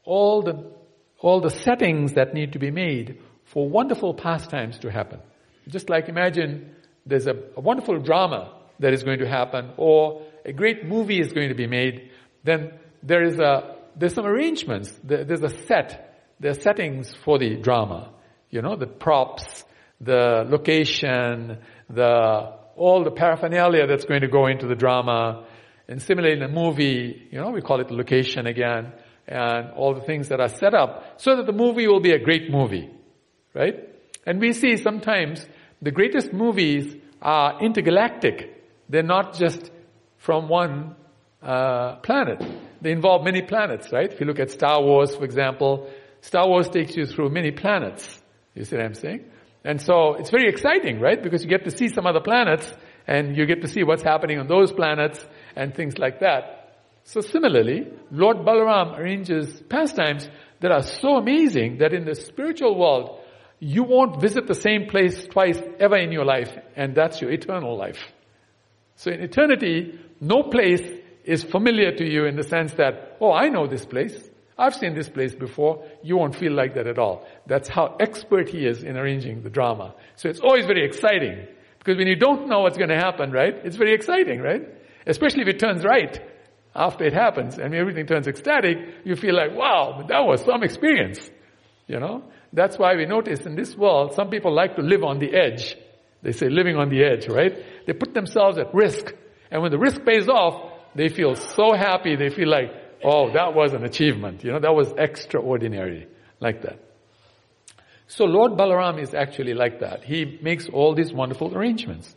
all 0.04 0.42
the, 0.42 0.70
all 1.18 1.40
the 1.40 1.50
settings 1.50 2.14
that 2.14 2.34
need 2.34 2.52
to 2.52 2.58
be 2.58 2.70
made 2.70 3.20
for 3.44 3.68
wonderful 3.68 4.14
pastimes 4.14 4.78
to 4.78 4.90
happen. 4.90 5.20
Just 5.68 5.90
like 5.90 6.08
imagine 6.08 6.74
there's 7.06 7.26
a, 7.26 7.34
a 7.56 7.60
wonderful 7.60 7.98
drama 8.00 8.54
that 8.80 8.92
is 8.92 9.02
going 9.02 9.18
to 9.18 9.28
happen 9.28 9.72
or 9.76 10.22
a 10.44 10.52
great 10.52 10.84
movie 10.84 11.20
is 11.20 11.32
going 11.32 11.48
to 11.48 11.54
be 11.54 11.66
made, 11.66 12.10
then 12.42 12.72
there 13.02 13.22
is 13.22 13.38
a, 13.38 13.76
there's 13.96 14.14
some 14.14 14.26
arrangements, 14.26 14.92
there's 15.02 15.42
a 15.42 15.48
set, 15.66 16.18
there 16.40 16.50
are 16.50 16.60
settings 16.60 17.14
for 17.24 17.38
the 17.38 17.56
drama. 17.56 18.10
You 18.50 18.62
know, 18.62 18.76
the 18.76 18.86
props, 18.86 19.64
the 20.00 20.44
location, 20.48 21.58
the 21.88 22.52
all 22.76 23.04
the 23.04 23.10
paraphernalia 23.10 23.86
that's 23.86 24.04
going 24.04 24.22
to 24.22 24.28
go 24.28 24.46
into 24.46 24.66
the 24.66 24.74
drama. 24.74 25.46
And 25.86 26.02
similarly 26.02 26.36
in 26.36 26.42
a 26.42 26.48
movie, 26.48 27.28
you 27.30 27.40
know, 27.40 27.50
we 27.50 27.60
call 27.60 27.80
it 27.80 27.90
location 27.90 28.46
again. 28.46 28.92
and 29.26 29.70
all 29.72 29.94
the 29.94 30.02
things 30.02 30.28
that 30.28 30.40
are 30.40 30.48
set 30.48 30.74
up 30.74 31.20
so 31.20 31.36
that 31.36 31.46
the 31.46 31.52
movie 31.52 31.86
will 31.86 32.00
be 32.00 32.12
a 32.12 32.18
great 32.18 32.50
movie. 32.50 32.90
Right? 33.54 33.88
And 34.26 34.40
we 34.40 34.52
see 34.52 34.76
sometimes 34.76 35.46
the 35.80 35.90
greatest 35.90 36.32
movies 36.32 36.94
are 37.22 37.62
intergalactic. 37.62 38.62
They're 38.88 39.02
not 39.02 39.34
just 39.34 39.70
from 40.18 40.48
one 40.48 40.96
uh, 41.42 41.96
planet. 41.96 42.42
They 42.80 42.92
involve 42.92 43.24
many 43.24 43.42
planets, 43.42 43.92
right? 43.92 44.12
If 44.12 44.20
you 44.20 44.26
look 44.26 44.40
at 44.40 44.50
Star 44.50 44.82
Wars, 44.82 45.14
for 45.14 45.24
example, 45.24 45.90
Star 46.20 46.48
Wars 46.48 46.68
takes 46.68 46.96
you 46.96 47.06
through 47.06 47.30
many 47.30 47.50
planets. 47.50 48.20
You 48.54 48.64
see 48.64 48.76
what 48.76 48.84
I'm 48.84 48.94
saying? 48.94 49.24
And 49.64 49.80
so 49.80 50.14
it's 50.14 50.30
very 50.30 50.48
exciting, 50.48 51.00
right? 51.00 51.22
Because 51.22 51.42
you 51.42 51.48
get 51.48 51.64
to 51.64 51.70
see 51.70 51.88
some 51.88 52.06
other 52.06 52.20
planets 52.20 52.70
and 53.06 53.36
you 53.36 53.46
get 53.46 53.62
to 53.62 53.68
see 53.68 53.82
what's 53.82 54.02
happening 54.02 54.38
on 54.38 54.46
those 54.46 54.72
planets 54.72 55.24
and 55.56 55.74
things 55.74 55.98
like 55.98 56.20
that. 56.20 56.64
So 57.04 57.20
similarly, 57.20 57.88
Lord 58.10 58.38
Balaram 58.38 58.98
arranges 58.98 59.62
pastimes 59.68 60.28
that 60.60 60.70
are 60.70 60.82
so 60.82 61.16
amazing 61.16 61.78
that 61.78 61.92
in 61.92 62.04
the 62.04 62.14
spiritual 62.14 62.78
world, 62.78 63.20
you 63.58 63.82
won't 63.82 64.20
visit 64.20 64.46
the 64.46 64.54
same 64.54 64.86
place 64.88 65.26
twice 65.26 65.60
ever 65.78 65.96
in 65.96 66.12
your 66.12 66.24
life, 66.24 66.50
and 66.76 66.94
that's 66.94 67.20
your 67.20 67.30
eternal 67.30 67.76
life. 67.76 67.98
So 68.96 69.10
in 69.10 69.20
eternity, 69.20 69.98
no 70.20 70.42
place 70.42 70.82
is 71.24 71.42
familiar 71.42 71.94
to 71.94 72.04
you 72.04 72.26
in 72.26 72.36
the 72.36 72.42
sense 72.42 72.74
that, 72.74 73.16
oh, 73.20 73.32
I 73.32 73.48
know 73.48 73.66
this 73.66 73.86
place. 73.86 74.30
I've 74.56 74.74
seen 74.74 74.94
this 74.94 75.08
place 75.08 75.34
before. 75.34 75.84
You 76.02 76.16
won't 76.16 76.36
feel 76.36 76.52
like 76.52 76.74
that 76.74 76.86
at 76.86 76.98
all. 76.98 77.26
That's 77.46 77.68
how 77.68 77.96
expert 77.98 78.48
he 78.48 78.66
is 78.66 78.84
in 78.84 78.96
arranging 78.96 79.42
the 79.42 79.50
drama. 79.50 79.94
So 80.16 80.28
it's 80.28 80.40
always 80.40 80.66
very 80.66 80.84
exciting. 80.84 81.46
Because 81.78 81.98
when 81.98 82.06
you 82.06 82.16
don't 82.16 82.48
know 82.48 82.60
what's 82.60 82.78
going 82.78 82.90
to 82.90 82.96
happen, 82.96 83.30
right, 83.32 83.54
it's 83.64 83.76
very 83.76 83.94
exciting, 83.94 84.40
right? 84.40 84.62
Especially 85.06 85.42
if 85.42 85.48
it 85.48 85.58
turns 85.58 85.84
right 85.84 86.18
after 86.74 87.04
it 87.04 87.12
happens 87.12 87.58
and 87.58 87.74
everything 87.74 88.06
turns 88.06 88.26
ecstatic, 88.26 88.78
you 89.04 89.16
feel 89.16 89.34
like, 89.34 89.54
wow, 89.54 90.04
that 90.08 90.20
was 90.20 90.42
some 90.44 90.62
experience. 90.62 91.20
You 91.86 92.00
know? 92.00 92.24
That's 92.52 92.78
why 92.78 92.94
we 92.94 93.06
notice 93.06 93.40
in 93.46 93.56
this 93.56 93.76
world, 93.76 94.14
some 94.14 94.30
people 94.30 94.54
like 94.54 94.76
to 94.76 94.82
live 94.82 95.02
on 95.02 95.18
the 95.18 95.34
edge. 95.34 95.76
They 96.22 96.32
say 96.32 96.48
living 96.48 96.76
on 96.76 96.88
the 96.88 97.04
edge, 97.04 97.28
right? 97.28 97.52
They 97.86 97.92
put 97.92 98.14
themselves 98.14 98.56
at 98.56 98.72
risk. 98.72 99.12
And 99.50 99.60
when 99.60 99.70
the 99.70 99.78
risk 99.78 100.04
pays 100.04 100.28
off, 100.28 100.72
they 100.94 101.08
feel 101.08 101.34
so 101.34 101.74
happy. 101.74 102.16
They 102.16 102.30
feel 102.30 102.48
like, 102.48 102.70
oh, 103.04 103.32
that 103.32 103.54
was 103.54 103.72
an 103.72 103.84
achievement. 103.84 104.42
You 104.44 104.52
know, 104.52 104.60
that 104.60 104.74
was 104.74 104.92
extraordinary. 104.96 106.08
Like 106.40 106.62
that. 106.62 106.78
So 108.06 108.24
Lord 108.24 108.52
Balaram 108.52 109.00
is 109.00 109.14
actually 109.14 109.54
like 109.54 109.80
that. 109.80 110.04
He 110.04 110.38
makes 110.42 110.68
all 110.68 110.94
these 110.94 111.12
wonderful 111.12 111.56
arrangements. 111.56 112.14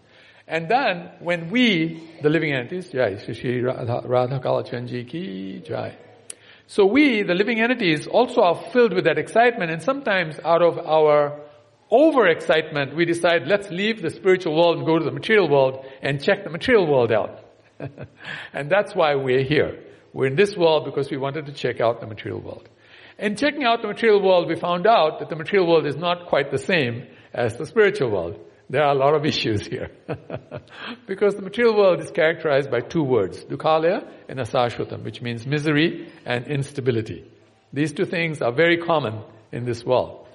And 0.48 0.70
then 0.70 1.12
when 1.20 1.50
we, 1.50 2.04
the 2.22 2.30
living 2.30 2.54
entities, 2.54 2.90
Jai, 2.90 3.18
Shri 3.18 3.62
Radha, 3.62 4.02
Radha 4.06 4.40
Kalachandji 4.40 5.08
ki 5.08 5.62
Jai. 5.66 5.98
So 6.68 6.86
we, 6.86 7.24
the 7.24 7.34
living 7.34 7.62
entities, 7.62 8.08
also 8.08 8.42
are 8.42 8.62
filled 8.74 8.94
with 8.94 9.06
that 9.06 9.18
excitement 9.18 9.72
and 9.72 9.82
sometimes 9.82 10.40
out 10.44 10.62
of 10.62 10.78
our 10.78 11.40
overexcitement, 11.92 12.96
we 12.96 13.06
decide 13.06 13.48
let's 13.48 13.70
leave 13.70 14.02
the 14.02 14.10
spiritual 14.10 14.56
world 14.56 14.78
and 14.78 14.86
go 14.86 15.00
to 15.00 15.06
the 15.06 15.12
material 15.12 15.50
world 15.50 15.86
and 16.02 16.22
check 16.22 16.44
the 16.44 16.50
material 16.50 16.86
world 16.86 17.12
out. 17.12 17.46
and 18.54 18.70
that's 18.70 18.94
why 18.94 19.16
we're 19.16 19.44
here. 19.44 19.84
We're 20.18 20.26
in 20.26 20.36
this 20.36 20.58
world 20.58 20.86
because 20.86 21.12
we 21.12 21.18
wanted 21.18 21.46
to 21.46 21.52
check 21.52 21.80
out 21.80 22.02
the 22.02 22.08
material 22.08 22.42
world. 22.42 22.68
And 23.20 23.38
checking 23.38 23.66
out 23.66 23.84
the 23.84 23.88
material 23.88 24.20
world, 24.20 24.48
we 24.48 24.56
found 24.56 24.88
out 24.88 25.20
that 25.20 25.30
the 25.30 25.36
material 25.36 25.70
world 25.70 25.86
is 25.86 25.96
not 25.96 26.26
quite 26.26 26.50
the 26.50 26.58
same 26.58 27.06
as 27.36 27.56
the 27.56 27.68
spiritual 27.68 28.10
world. 28.10 28.40
There 28.68 28.84
are 28.84 28.96
a 28.96 28.98
lot 28.98 29.14
of 29.14 29.28
issues 29.28 29.68
here. 29.68 29.92
because 31.06 31.36
the 31.36 31.44
material 31.44 31.78
world 31.78 32.02
is 32.02 32.10
characterized 32.10 32.72
by 32.72 32.80
two 32.80 33.04
words, 33.04 33.44
dukhalaya 33.44 34.10
and 34.28 34.40
asashvatam, 34.40 35.04
which 35.04 35.22
means 35.22 35.46
misery 35.46 36.12
and 36.26 36.48
instability. 36.48 37.24
These 37.72 37.94
two 37.94 38.06
things 38.06 38.42
are 38.42 38.52
very 38.52 38.78
common 38.78 39.22
in 39.52 39.66
this 39.66 39.86
world. 39.86 40.26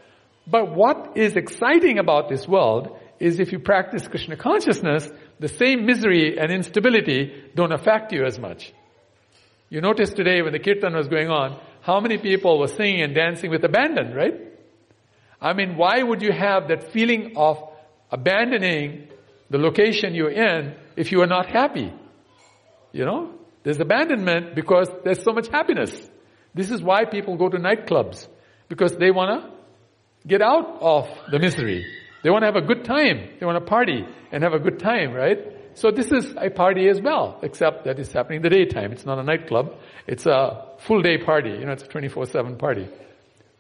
But 0.47 0.77
what 0.77 1.17
is 1.17 1.35
exciting 1.35 1.99
about 1.99 2.29
this 2.29 2.47
world 2.47 2.97
is 3.19 3.41
if 3.41 3.51
you 3.51 3.59
practice 3.59 4.07
Krishna 4.07 4.37
consciousness, 4.37 5.11
the 5.41 5.49
same 5.49 5.87
misery 5.87 6.39
and 6.39 6.53
instability 6.53 7.51
don't 7.57 7.73
affect 7.73 8.13
you 8.13 8.25
as 8.25 8.39
much. 8.39 8.73
You 9.73 9.81
notice 9.81 10.11
today 10.11 10.43
when 10.43 10.53
the 10.53 10.59
kirtan 10.59 10.95
was 10.95 11.09
going 11.09 11.31
on, 11.31 11.59
how 11.81 11.99
many 11.99 12.19
people 12.19 12.59
were 12.59 12.69
singing 12.69 13.01
and 13.01 13.15
dancing 13.15 13.51
with 13.51 13.65
abandon, 13.65 14.13
right? 14.13 14.35
I 15.41 15.55
mean, 15.55 15.79
why 15.79 16.03
would 16.03 16.21
you 16.21 16.31
have 16.31 16.69
that 16.69 16.93
feeling 16.93 17.33
of 17.37 17.57
abandoning 18.11 19.09
the 19.49 19.57
location 19.57 20.15
you're 20.15 20.31
in 20.31 20.75
if 20.95 21.11
you 21.11 21.23
are 21.23 21.27
not 21.27 21.47
happy. 21.47 21.91
You 22.93 23.07
know? 23.07 23.31
There's 23.63 23.81
abandonment 23.81 24.55
because 24.55 24.91
there's 25.05 25.23
so 25.23 25.33
much 25.33 25.49
happiness. 25.49 25.91
This 26.55 26.71
is 26.71 26.83
why 26.83 27.07
people 27.07 27.39
go 27.39 27.49
to 27.49 27.57
nightclubs. 27.57 28.29
Because 28.69 28.95
they 28.99 29.11
wanna 29.11 29.51
get 30.27 30.43
out 30.43 30.83
of 30.83 31.09
the 31.31 31.39
misery. 31.39 31.87
They 32.23 32.29
wanna 32.29 32.45
have 32.45 32.57
a 32.57 32.67
good 32.67 32.85
time. 32.85 33.31
They 33.41 33.47
wanna 33.47 33.63
party 33.63 34.05
and 34.31 34.43
have 34.43 34.53
a 34.53 34.59
good 34.59 34.79
time, 34.79 35.15
right? 35.15 35.39
So 35.75 35.91
this 35.91 36.13
is 36.13 36.35
a 36.37 36.51
party 36.51 36.89
as 36.89 37.01
well, 37.01 37.39
except 37.43 37.85
that 37.85 37.99
it's 37.99 38.13
happening 38.13 38.39
in 38.39 38.43
the 38.43 38.51
daytime. 38.51 38.93
It's 38.93 39.07
not 39.07 39.19
a 39.19 39.23
nightclub. 39.23 39.75
It's 40.07 40.27
a 40.27 40.77
full 40.79 41.01
day 41.01 41.19
party. 41.19 41.51
You 41.51 41.65
know, 41.65 41.73
it's 41.73 41.85
a 41.85 41.89
24-7 41.89 42.59
party. 42.59 42.89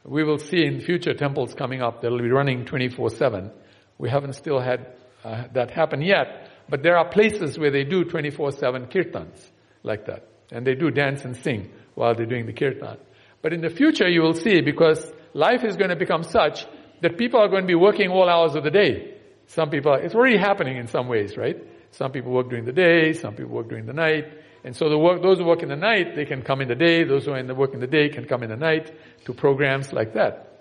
We 0.05 0.25
will 0.25 0.39
see 0.39 0.65
in 0.65 0.81
future 0.81 1.15
temples 1.15 1.55
coming 1.55 1.81
up 1.81 2.03
that'll 2.03 2.19
be 2.19 2.31
running 2.31 2.65
24-7. 2.65 3.51
We 3.99 4.11
haven't 4.11 4.35
still 4.35 4.61
had 4.61 4.95
uh, 5.25 5.45
that 5.55 5.71
happen 5.71 6.03
yet, 6.03 6.51
but 6.69 6.83
there 6.83 6.97
are 6.97 7.09
places 7.09 7.59
where 7.59 7.71
they 7.71 7.85
do 7.85 8.05
24-7 8.05 8.91
kirtans 8.93 9.51
like 9.83 10.07
that. 10.07 10.29
And 10.51 10.67
they 10.67 10.75
do 10.75 10.91
dance 10.91 11.25
and 11.25 11.37
sing 11.37 11.71
while 11.95 12.15
they're 12.15 12.27
doing 12.27 12.47
the 12.47 12.53
kirtan. 12.53 12.99
But 13.41 13.53
in 13.53 13.61
the 13.61 13.71
future 13.71 14.09
you 14.09 14.23
will 14.23 14.35
see 14.35 14.61
because 14.61 15.11
life 15.33 15.65
is 15.65 15.77
going 15.77 15.91
to 15.91 15.97
become 15.97 16.25
such 16.25 16.67
that 17.01 17.17
people 17.17 17.41
are 17.41 17.49
going 17.49 17.63
to 17.63 17.67
be 17.67 17.75
working 17.75 18.11
all 18.11 18.29
hours 18.29 18.55
of 18.55 18.65
the 18.65 18.71
day. 18.71 19.15
Some 19.47 19.71
people, 19.71 19.95
it's 19.95 20.15
already 20.15 20.39
happening 20.39 20.77
in 20.77 20.89
some 20.89 21.09
ways, 21.09 21.37
right? 21.37 21.57
Some 21.93 22.11
people 22.11 22.33
work 22.33 22.49
during 22.49 22.65
the 22.65 22.73
day, 22.73 23.13
some 23.13 23.35
people 23.35 23.53
work 23.53 23.69
during 23.69 23.87
the 23.87 23.93
night. 23.93 24.25
And 24.65 24.77
so 24.77 24.89
the 24.89 24.99
work, 24.99 25.23
those 25.23 25.39
who 25.39 25.45
work 25.45 25.63
in 25.63 25.69
the 25.69 25.77
night, 25.77 26.15
they 26.15 26.25
can 26.25 26.43
come 26.43 26.61
in 26.61 26.69
the 26.69 26.75
day. 26.75 27.05
Those 27.05 27.25
who 27.25 27.33
are 27.33 27.39
in 27.39 27.47
the 27.47 27.55
work 27.55 27.75
in 27.75 27.81
the 27.81 27.87
day 27.87 28.09
can 28.09 28.27
come 28.27 28.43
in 28.43 28.51
the 28.51 28.57
night 28.57 28.93
to 29.25 29.35
programs 29.35 29.93
like 29.93 30.15
that. 30.15 30.53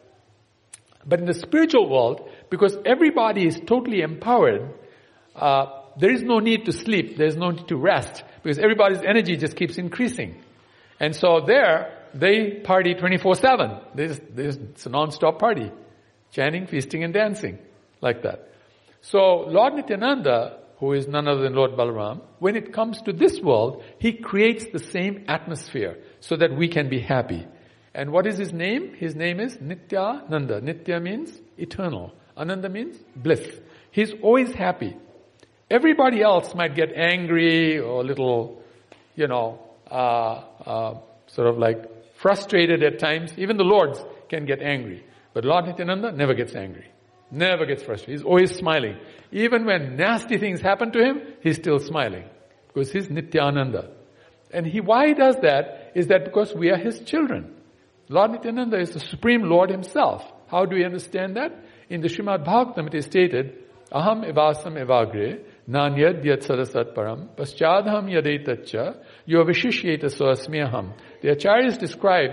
But 1.06 1.20
in 1.20 1.26
the 1.26 1.34
spiritual 1.34 1.89
world, 1.89 2.30
because 2.50 2.78
everybody 2.86 3.48
is 3.48 3.60
totally 3.65 4.02
empowered, 4.02 4.74
uh, 5.36 5.65
there 5.98 6.12
is 6.12 6.24
no 6.24 6.39
need 6.39 6.65
to 6.65 6.72
sleep, 6.72 7.17
there 7.17 7.28
is 7.28 7.38
no 7.38 7.52
need 7.52 7.67
to 7.67 7.78
rest, 7.78 8.24
because 8.44 8.60
everybody's 8.60 9.02
energy 9.02 9.38
just 9.38 9.56
keeps 9.56 9.78
increasing. 9.78 10.41
And 11.00 11.15
so 11.15 11.41
there, 11.46 12.08
they 12.13 12.62
party 12.63 12.94
24-7. 12.94 13.96
There's, 13.96 14.20
there's, 14.30 14.58
it's 14.58 14.86
a 14.86 14.89
non-stop 14.89 15.39
party. 15.39 15.72
Chanting, 16.32 16.67
feasting 16.67 17.04
and 17.04 17.13
dancing. 17.13 17.60
Like 18.02 18.24
that. 18.24 18.50
So 19.02 19.46
Lord 19.48 19.74
Nityananda, 19.74 20.61
who 20.82 20.94
is 20.94 21.08
none 21.08 21.28
other 21.28 21.44
than 21.44 21.54
Lord 21.54 21.74
Balaram, 21.74 22.22
when 22.39 22.56
it 22.56 22.74
comes 22.74 23.02
to 23.04 23.13
this 23.13 23.39
world, 23.39 23.84
he 24.00 24.13
creates 24.13 24.65
the 24.74 24.80
same 24.80 25.26
atmosphere 25.28 26.00
so 26.20 26.36
that 26.36 26.58
we 26.58 26.67
can 26.67 26.89
be 26.89 27.00
happy. 27.00 27.48
And 27.94 28.12
what 28.12 28.26
is 28.26 28.38
his 28.38 28.52
name? 28.52 28.96
His 28.96 29.15
name 29.15 29.39
is 29.39 29.58
Nitya 29.58 30.28
Nanda. 30.28 30.60
Nitya 30.60 31.00
means 31.00 31.39
eternal. 31.58 32.13
Ananda 32.36 32.67
means 32.67 32.98
bliss. 33.15 33.48
He's 33.91 34.12
always 34.24 34.52
happy. 34.54 34.98
Everybody 35.70 36.24
else 36.24 36.56
might 36.56 36.76
get 36.76 36.91
angry 36.96 37.78
or 37.78 38.02
a 38.02 38.04
little, 38.04 38.63
you 39.15 39.28
know, 39.28 39.60
uh, 39.89 40.44
uh, 40.65 41.00
sort 41.28 41.48
of 41.48 41.60
like 41.60 42.15
frustrated 42.15 42.82
at 42.82 42.98
times. 42.98 43.34
Even 43.38 43.58
the 43.58 43.63
lords 43.63 44.04
can 44.30 44.48
get 44.48 44.62
angry. 44.63 45.06
But 45.34 45.46
Lord 45.46 45.65
Nityananda 45.65 46.12
never 46.13 46.34
gets 46.34 46.56
angry. 46.56 46.90
Never 47.32 47.65
gets 47.65 47.84
frustrated. 47.84 48.20
He's 48.20 48.26
always 48.26 48.54
smiling. 48.54 48.98
Even 49.32 49.65
when 49.65 49.96
nasty 49.96 50.38
things 50.38 50.62
happen 50.62 50.91
to 50.91 51.00
him, 51.00 51.22
he's 51.41 51.56
still 51.56 51.80
smiling. 51.80 52.26
Because 52.67 52.91
he's 52.91 53.10
Nityananda. 53.10 53.91
And 54.54 54.65
he, 54.65 54.82
why 54.82 55.08
he 55.08 55.13
does 55.13 55.38
that 55.41 55.94
is 55.96 56.08
that 56.08 56.26
because 56.26 56.54
we 56.54 56.70
are 56.70 56.78
his 56.78 57.00
children. 57.00 57.56
Lord 58.10 58.32
Nityananda 58.32 58.78
is 58.78 58.91
the 58.91 59.00
Supreme 59.00 59.44
Lord 59.44 59.70
Himself. 59.70 60.22
How 60.48 60.65
do 60.65 60.76
we 60.76 60.84
understand 60.84 61.38
that? 61.38 61.58
In 61.89 62.02
the 62.02 62.10
Srimad 62.10 62.46
Bhagavatam 62.46 62.88
it 62.88 62.96
is 62.96 63.06
stated, 63.06 63.54
Aham 63.94 64.30
evasam 64.30 64.74
evagre, 64.74 65.41
nanyad 65.70 66.24
yad 66.26 66.46
sadasat 66.46 66.94
param, 66.94 67.30
paschadham 67.36 68.10
yadetacha, 68.10 69.02
yovishishyeta 69.26 70.06
soasmiyaham. 70.06 70.94
The 71.22 71.30
acharyas 71.30 71.80
describe 71.80 72.32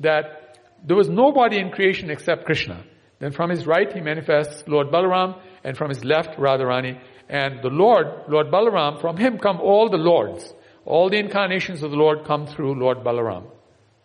that 0.00 0.58
there 0.84 0.96
was 0.96 1.08
nobody 1.08 1.60
in 1.60 1.70
creation 1.70 2.10
except 2.10 2.44
Krishna. 2.44 2.84
Then 3.20 3.32
from 3.32 3.50
his 3.50 3.66
right 3.66 3.92
he 3.92 4.00
manifests 4.00 4.64
Lord 4.66 4.88
Balaram, 4.88 5.40
and 5.62 5.76
from 5.76 5.90
his 5.90 6.04
left 6.04 6.36
Radharani. 6.38 7.00
And 7.28 7.62
the 7.62 7.68
Lord, 7.68 8.06
Lord 8.28 8.48
Balaram, 8.48 9.00
from 9.00 9.16
him 9.16 9.38
come 9.38 9.60
all 9.60 9.88
the 9.88 9.96
Lords. 9.96 10.52
All 10.84 11.08
the 11.08 11.18
incarnations 11.18 11.84
of 11.84 11.92
the 11.92 11.96
Lord 11.96 12.24
come 12.24 12.46
through 12.46 12.80
Lord 12.80 13.04
Balaram 13.04 13.44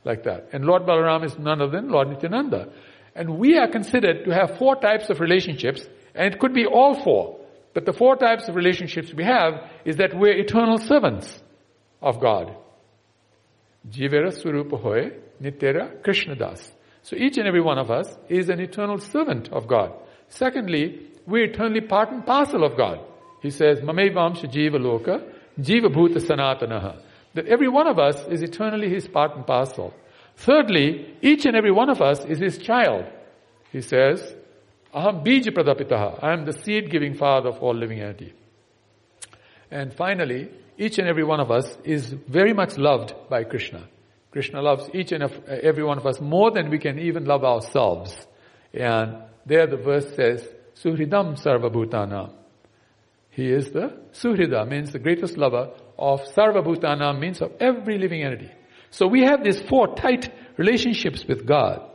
like 0.05 0.23
that. 0.23 0.49
And 0.53 0.63
Lord 0.65 0.83
Balaram 0.83 1.25
is 1.25 1.37
none 1.37 1.61
other 1.61 1.71
than 1.71 1.89
Lord 1.89 2.09
Nityananda. 2.09 2.69
And 3.15 3.37
we 3.37 3.57
are 3.57 3.67
considered 3.67 4.25
to 4.25 4.31
have 4.31 4.57
four 4.57 4.75
types 4.75 5.09
of 5.09 5.19
relationships, 5.19 5.85
and 6.13 6.33
it 6.33 6.39
could 6.39 6.53
be 6.53 6.65
all 6.65 7.01
four. 7.03 7.39
But 7.73 7.85
the 7.85 7.93
four 7.93 8.15
types 8.15 8.47
of 8.47 8.55
relationships 8.55 9.13
we 9.13 9.23
have 9.23 9.69
is 9.83 9.97
that 9.97 10.15
we're 10.15 10.37
eternal 10.37 10.77
servants 10.77 11.41
of 12.01 12.21
God. 12.21 12.55
Jivera 13.89 14.31
Swarupa 14.31 14.79
Hoy, 14.79 15.11
Nityera 15.41 16.03
Krishna 16.03 16.35
Das. 16.35 16.71
So 17.05 17.15
each 17.15 17.37
and 17.37 17.47
every 17.47 17.61
one 17.61 17.77
of 17.77 17.91
us 17.91 18.07
is 18.29 18.49
an 18.49 18.59
eternal 18.59 18.97
servant 18.97 19.49
of 19.49 19.67
God. 19.67 19.93
Secondly, 20.27 21.05
we're 21.27 21.43
eternally 21.51 21.81
part 21.81 22.09
and 22.09 22.25
parcel 22.25 22.63
of 22.63 22.75
God. 22.75 22.99
He 23.43 23.51
says, 23.51 23.79
Mamevamsha 23.81 24.51
Jiva 24.51 24.77
Loka, 24.77 25.23
Jiva 25.59 25.93
Bhuta 25.93 26.17
Sanatanaha. 26.17 26.99
That 27.35 27.45
every 27.45 27.67
one 27.67 27.85
of 27.85 27.99
us 27.99 28.25
is 28.25 28.41
eternally 28.41 28.89
his 28.89 29.07
part 29.07 29.35
and 29.35 29.45
parcel. 29.45 29.93
Thirdly, 30.37 31.15
each 31.21 31.45
and 31.45 31.55
every 31.55 31.71
one 31.71 31.91
of 31.91 32.01
us 32.01 32.25
is 32.25 32.39
his 32.39 32.57
child. 32.57 33.05
He 33.71 33.81
says, 33.81 34.33
Aham 34.91 35.23
Bija 35.23 35.49
Pradapitaha. 35.55 36.23
I 36.23 36.33
am 36.33 36.45
the 36.45 36.53
seed 36.53 36.89
giving 36.89 37.13
father 37.13 37.49
of 37.49 37.59
all 37.59 37.75
living 37.75 37.99
entity. 37.99 38.33
And 39.69 39.93
finally, 39.93 40.49
each 40.79 40.97
and 40.97 41.07
every 41.07 41.23
one 41.23 41.39
of 41.39 41.51
us 41.51 41.77
is 41.83 42.07
very 42.27 42.53
much 42.53 42.79
loved 42.79 43.13
by 43.29 43.43
Krishna. 43.43 43.89
Krishna 44.35 44.61
loves 44.61 44.89
each 44.93 45.13
and 45.13 45.23
uh, 45.23 45.29
every 45.47 45.81
one 45.85 45.97
of 45.97 46.05
us 46.05 46.19
more 46.19 46.51
than 46.51 46.69
we 46.69 46.77
can 46.77 46.99
even 46.99 47.23
love 47.23 47.45
ourselves. 47.45 48.13
And 48.73 49.23
there 49.45 49.65
the 49.65 49.77
verse 49.77 50.13
says, 50.13 50.45
Suhridam 50.75 51.41
Sarvabhutanam. 51.41 52.33
He 53.29 53.49
is 53.49 53.71
the 53.71 53.97
Suhrida, 54.11 54.67
means 54.67 54.91
the 54.91 54.99
greatest 54.99 55.37
lover 55.37 55.71
of 55.97 56.19
Sarvabhutanam, 56.35 57.17
means 57.17 57.41
of 57.41 57.53
every 57.61 57.97
living 57.97 58.23
entity. 58.23 58.51
So 58.91 59.07
we 59.07 59.21
have 59.21 59.41
these 59.41 59.61
four 59.69 59.95
tight 59.95 60.29
relationships 60.57 61.23
with 61.25 61.45
God. 61.45 61.89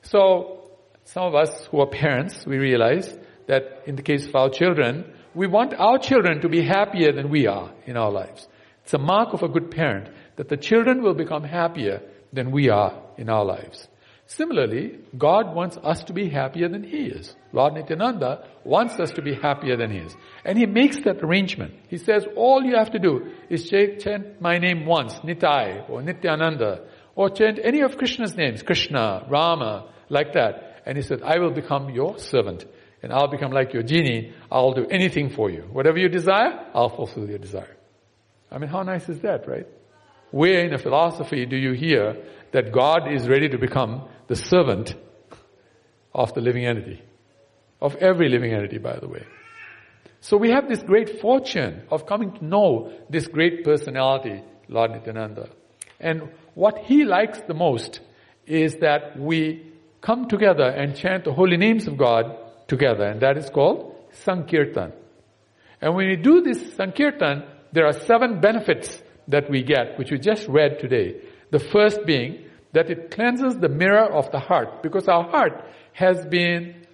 So 0.00 0.70
some 1.04 1.24
of 1.24 1.34
us 1.34 1.66
who 1.66 1.80
are 1.80 1.90
parents, 1.90 2.46
we 2.46 2.56
realize 2.56 3.14
that 3.48 3.82
in 3.84 3.96
the 3.96 4.02
case 4.02 4.26
of 4.26 4.34
our 4.34 4.48
children, 4.48 5.12
we 5.34 5.46
want 5.46 5.74
our 5.74 5.98
children 5.98 6.40
to 6.40 6.48
be 6.48 6.62
happier 6.62 7.12
than 7.12 7.28
we 7.28 7.46
are 7.46 7.70
in 7.84 7.98
our 7.98 8.10
lives. 8.10 8.48
It's 8.84 8.94
a 8.94 8.98
mark 8.98 9.34
of 9.34 9.42
a 9.42 9.48
good 9.48 9.70
parent 9.70 10.08
that 10.40 10.48
the 10.48 10.56
children 10.56 11.02
will 11.02 11.12
become 11.12 11.44
happier 11.44 12.00
than 12.32 12.50
we 12.50 12.70
are 12.70 12.98
in 13.18 13.28
our 13.28 13.44
lives. 13.44 13.86
Similarly, 14.24 14.98
God 15.18 15.54
wants 15.54 15.76
us 15.76 16.02
to 16.04 16.14
be 16.14 16.30
happier 16.30 16.66
than 16.66 16.82
He 16.82 17.02
is. 17.08 17.36
Lord 17.52 17.74
Nityananda 17.74 18.48
wants 18.64 18.98
us 18.98 19.10
to 19.10 19.22
be 19.22 19.34
happier 19.34 19.76
than 19.76 19.90
He 19.90 19.98
is. 19.98 20.16
And 20.42 20.56
He 20.56 20.64
makes 20.64 20.98
that 21.00 21.22
arrangement. 21.22 21.74
He 21.88 21.98
says, 21.98 22.24
all 22.36 22.64
you 22.64 22.74
have 22.76 22.92
to 22.92 22.98
do 22.98 23.32
is 23.50 23.68
chant 23.68 24.40
my 24.40 24.56
name 24.56 24.86
once, 24.86 25.12
Nitai 25.16 25.90
or 25.90 26.00
Nityananda, 26.00 26.86
or 27.14 27.28
chant 27.28 27.58
any 27.62 27.82
of 27.82 27.98
Krishna's 27.98 28.34
names, 28.34 28.62
Krishna, 28.62 29.26
Rama, 29.28 29.92
like 30.08 30.32
that. 30.32 30.80
And 30.86 30.96
He 30.96 31.02
said, 31.02 31.20
I 31.22 31.38
will 31.38 31.52
become 31.52 31.90
your 31.90 32.18
servant. 32.18 32.64
And 33.02 33.12
I'll 33.12 33.28
become 33.28 33.52
like 33.52 33.74
your 33.74 33.82
genie. 33.82 34.32
I'll 34.50 34.72
do 34.72 34.86
anything 34.86 35.28
for 35.28 35.50
you. 35.50 35.68
Whatever 35.70 35.98
you 35.98 36.08
desire, 36.08 36.66
I'll 36.72 36.88
fulfill 36.88 37.28
your 37.28 37.38
desire. 37.38 37.76
I 38.50 38.56
mean, 38.56 38.70
how 38.70 38.82
nice 38.84 39.06
is 39.10 39.20
that, 39.20 39.46
right? 39.46 39.66
Where 40.30 40.64
in 40.64 40.74
a 40.74 40.78
philosophy 40.78 41.46
do 41.46 41.56
you 41.56 41.72
hear 41.72 42.16
that 42.52 42.72
God 42.72 43.12
is 43.12 43.28
ready 43.28 43.48
to 43.48 43.58
become 43.58 44.08
the 44.26 44.36
servant 44.36 44.94
of 46.12 46.34
the 46.34 46.40
living 46.40 46.66
entity. 46.66 47.02
Of 47.80 47.96
every 47.96 48.28
living 48.28 48.52
entity, 48.52 48.78
by 48.78 48.98
the 48.98 49.08
way. 49.08 49.24
So 50.20 50.36
we 50.36 50.50
have 50.50 50.68
this 50.68 50.82
great 50.82 51.20
fortune 51.20 51.82
of 51.90 52.06
coming 52.06 52.32
to 52.32 52.44
know 52.44 52.92
this 53.08 53.26
great 53.26 53.64
personality, 53.64 54.42
Lord 54.68 54.90
Nityananda. 54.90 55.48
And 55.98 56.30
what 56.54 56.78
he 56.84 57.04
likes 57.04 57.40
the 57.46 57.54
most 57.54 58.00
is 58.46 58.76
that 58.76 59.18
we 59.18 59.66
come 60.00 60.28
together 60.28 60.68
and 60.68 60.96
chant 60.96 61.24
the 61.24 61.32
holy 61.32 61.56
names 61.56 61.86
of 61.86 61.96
God 61.96 62.36
together, 62.68 63.04
and 63.04 63.20
that 63.20 63.36
is 63.38 63.48
called 63.48 63.96
Sankirtan. 64.24 64.92
And 65.80 65.94
when 65.94 66.08
we 66.08 66.16
do 66.16 66.42
this 66.42 66.74
Sankirtan, 66.74 67.44
there 67.72 67.86
are 67.86 67.92
seven 67.92 68.40
benefits 68.40 69.02
that 69.30 69.50
we 69.50 69.62
get, 69.62 69.98
which 69.98 70.10
we 70.10 70.18
just 70.18 70.46
read 70.48 70.78
today. 70.78 71.16
The 71.50 71.58
first 71.58 72.04
being 72.06 72.44
that 72.72 72.90
it 72.90 73.10
cleanses 73.10 73.58
the 73.58 73.68
mirror 73.68 74.12
of 74.12 74.30
the 74.30 74.38
heart 74.38 74.82
because 74.82 75.08
our 75.08 75.24
heart 75.24 75.64
has 75.92 76.24
been 76.26 76.86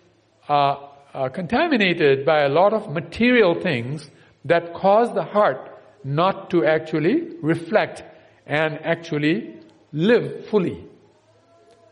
uh, 0.48 0.76
uh, 1.12 1.28
contaminated 1.28 2.24
by 2.24 2.42
a 2.42 2.48
lot 2.48 2.72
of 2.72 2.90
material 2.92 3.60
things 3.60 4.08
that 4.44 4.74
cause 4.74 5.12
the 5.14 5.24
heart 5.24 5.70
not 6.04 6.50
to 6.50 6.64
actually 6.64 7.36
reflect 7.42 8.02
and 8.46 8.78
actually 8.84 9.56
live 9.92 10.46
fully. 10.46 10.84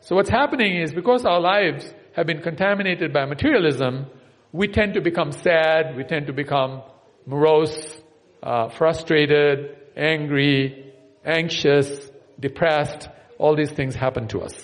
So 0.00 0.16
what's 0.16 0.30
happening 0.30 0.76
is 0.80 0.92
because 0.92 1.24
our 1.24 1.40
lives 1.40 1.92
have 2.14 2.26
been 2.26 2.42
contaminated 2.42 3.12
by 3.12 3.24
materialism, 3.24 4.07
we 4.52 4.68
tend 4.68 4.94
to 4.94 5.00
become 5.00 5.33
sad, 5.33 5.96
we 5.96 6.04
tend 6.04 6.28
to 6.28 6.33
become 6.33 6.83
morose, 7.26 8.00
uh, 8.42 8.68
frustrated, 8.68 9.76
angry, 9.96 10.92
anxious, 11.24 12.11
depressed, 12.38 13.09
all 13.38 13.57
these 13.57 13.70
things 13.70 13.94
happen 13.94 14.28
to 14.28 14.42
us. 14.42 14.54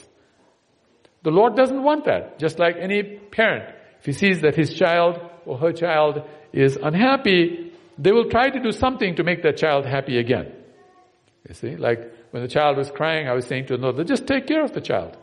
The 1.23 1.31
Lord 1.31 1.55
doesn't 1.55 1.83
want 1.83 2.07
that. 2.07 2.39
Just 2.39 2.59
like 2.59 2.77
any 2.81 3.03
parent, 3.03 3.75
if 4.01 4.07
he 4.07 4.13
sees 4.13 4.41
that 4.43 4.57
his 4.57 4.75
child 4.75 5.21
or 5.45 5.59
her 5.59 5.73
child 5.73 6.23
is 6.53 6.77
unhappy, 6.77 7.73
they 7.99 8.13
will 8.13 8.31
try 8.31 8.49
to 8.49 8.61
do 8.61 8.73
something 8.73 9.17
to 9.17 9.25
make 9.25 9.43
that 9.43 9.57
child 9.59 9.85
happy 9.85 10.19
again. 10.19 10.53
You 11.47 11.55
see, 11.55 11.77
like 11.77 12.13
when 12.31 12.43
the 12.43 12.49
child 12.49 12.77
was 12.77 12.91
crying, 12.91 13.29
I 13.29 13.35
was 13.35 13.47
saying 13.47 13.67
to 13.67 13.75
another, 13.75 14.05
just 14.05 14.27
take 14.27 14.47
care 14.47 14.65
of 14.65 14.73
the 14.73 14.81
child. 14.81 15.17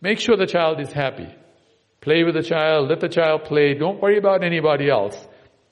Make 0.00 0.20
sure 0.20 0.36
the 0.36 0.46
child 0.46 0.80
is 0.80 0.92
happy. 0.92 1.28
Play 2.00 2.22
with 2.22 2.34
the 2.34 2.42
child, 2.42 2.88
let 2.88 3.00
the 3.00 3.08
child 3.08 3.44
play, 3.44 3.74
don't 3.74 4.00
worry 4.00 4.18
about 4.18 4.44
anybody 4.44 4.90
else. 4.90 5.16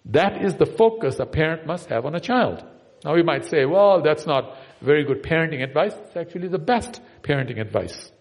That 0.07 0.43
is 0.43 0.55
the 0.55 0.67
focus 0.67 1.19
a 1.21 1.27
parent 1.27 1.67
must 1.67 1.89
have 1.91 2.07
on 2.07 2.15
a 2.15 2.21
child. 2.21 2.65
Now 3.05 3.15
we 3.15 3.23
might 3.23 3.45
say, 3.45 3.65
well, 3.65 4.03
that's 4.03 4.27
not 4.27 4.57
very 4.81 5.05
good 5.05 5.23
parenting 5.23 5.63
advice. 5.63 5.93
It's 6.07 6.17
actually 6.17 6.49
the 6.49 6.59
best 6.59 7.01
parenting 7.23 7.61
advice. 7.61 8.13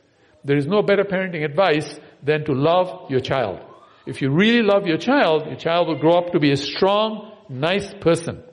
There 0.44 0.58
is 0.58 0.66
no 0.66 0.82
better 0.82 1.04
parenting 1.04 1.46
advice 1.46 2.00
than 2.24 2.46
to 2.46 2.54
love 2.54 3.10
your 3.12 3.20
child. 3.20 3.60
If 4.06 4.22
you 4.22 4.32
really 4.32 4.64
love 4.64 4.88
your 4.88 4.98
child, 4.98 5.46
your 5.46 5.56
child 5.56 5.88
will 5.88 6.00
grow 6.00 6.18
up 6.18 6.32
to 6.32 6.40
be 6.40 6.52
a 6.52 6.58
strong, 6.58 7.32
nice 7.50 7.94
person. 8.02 8.44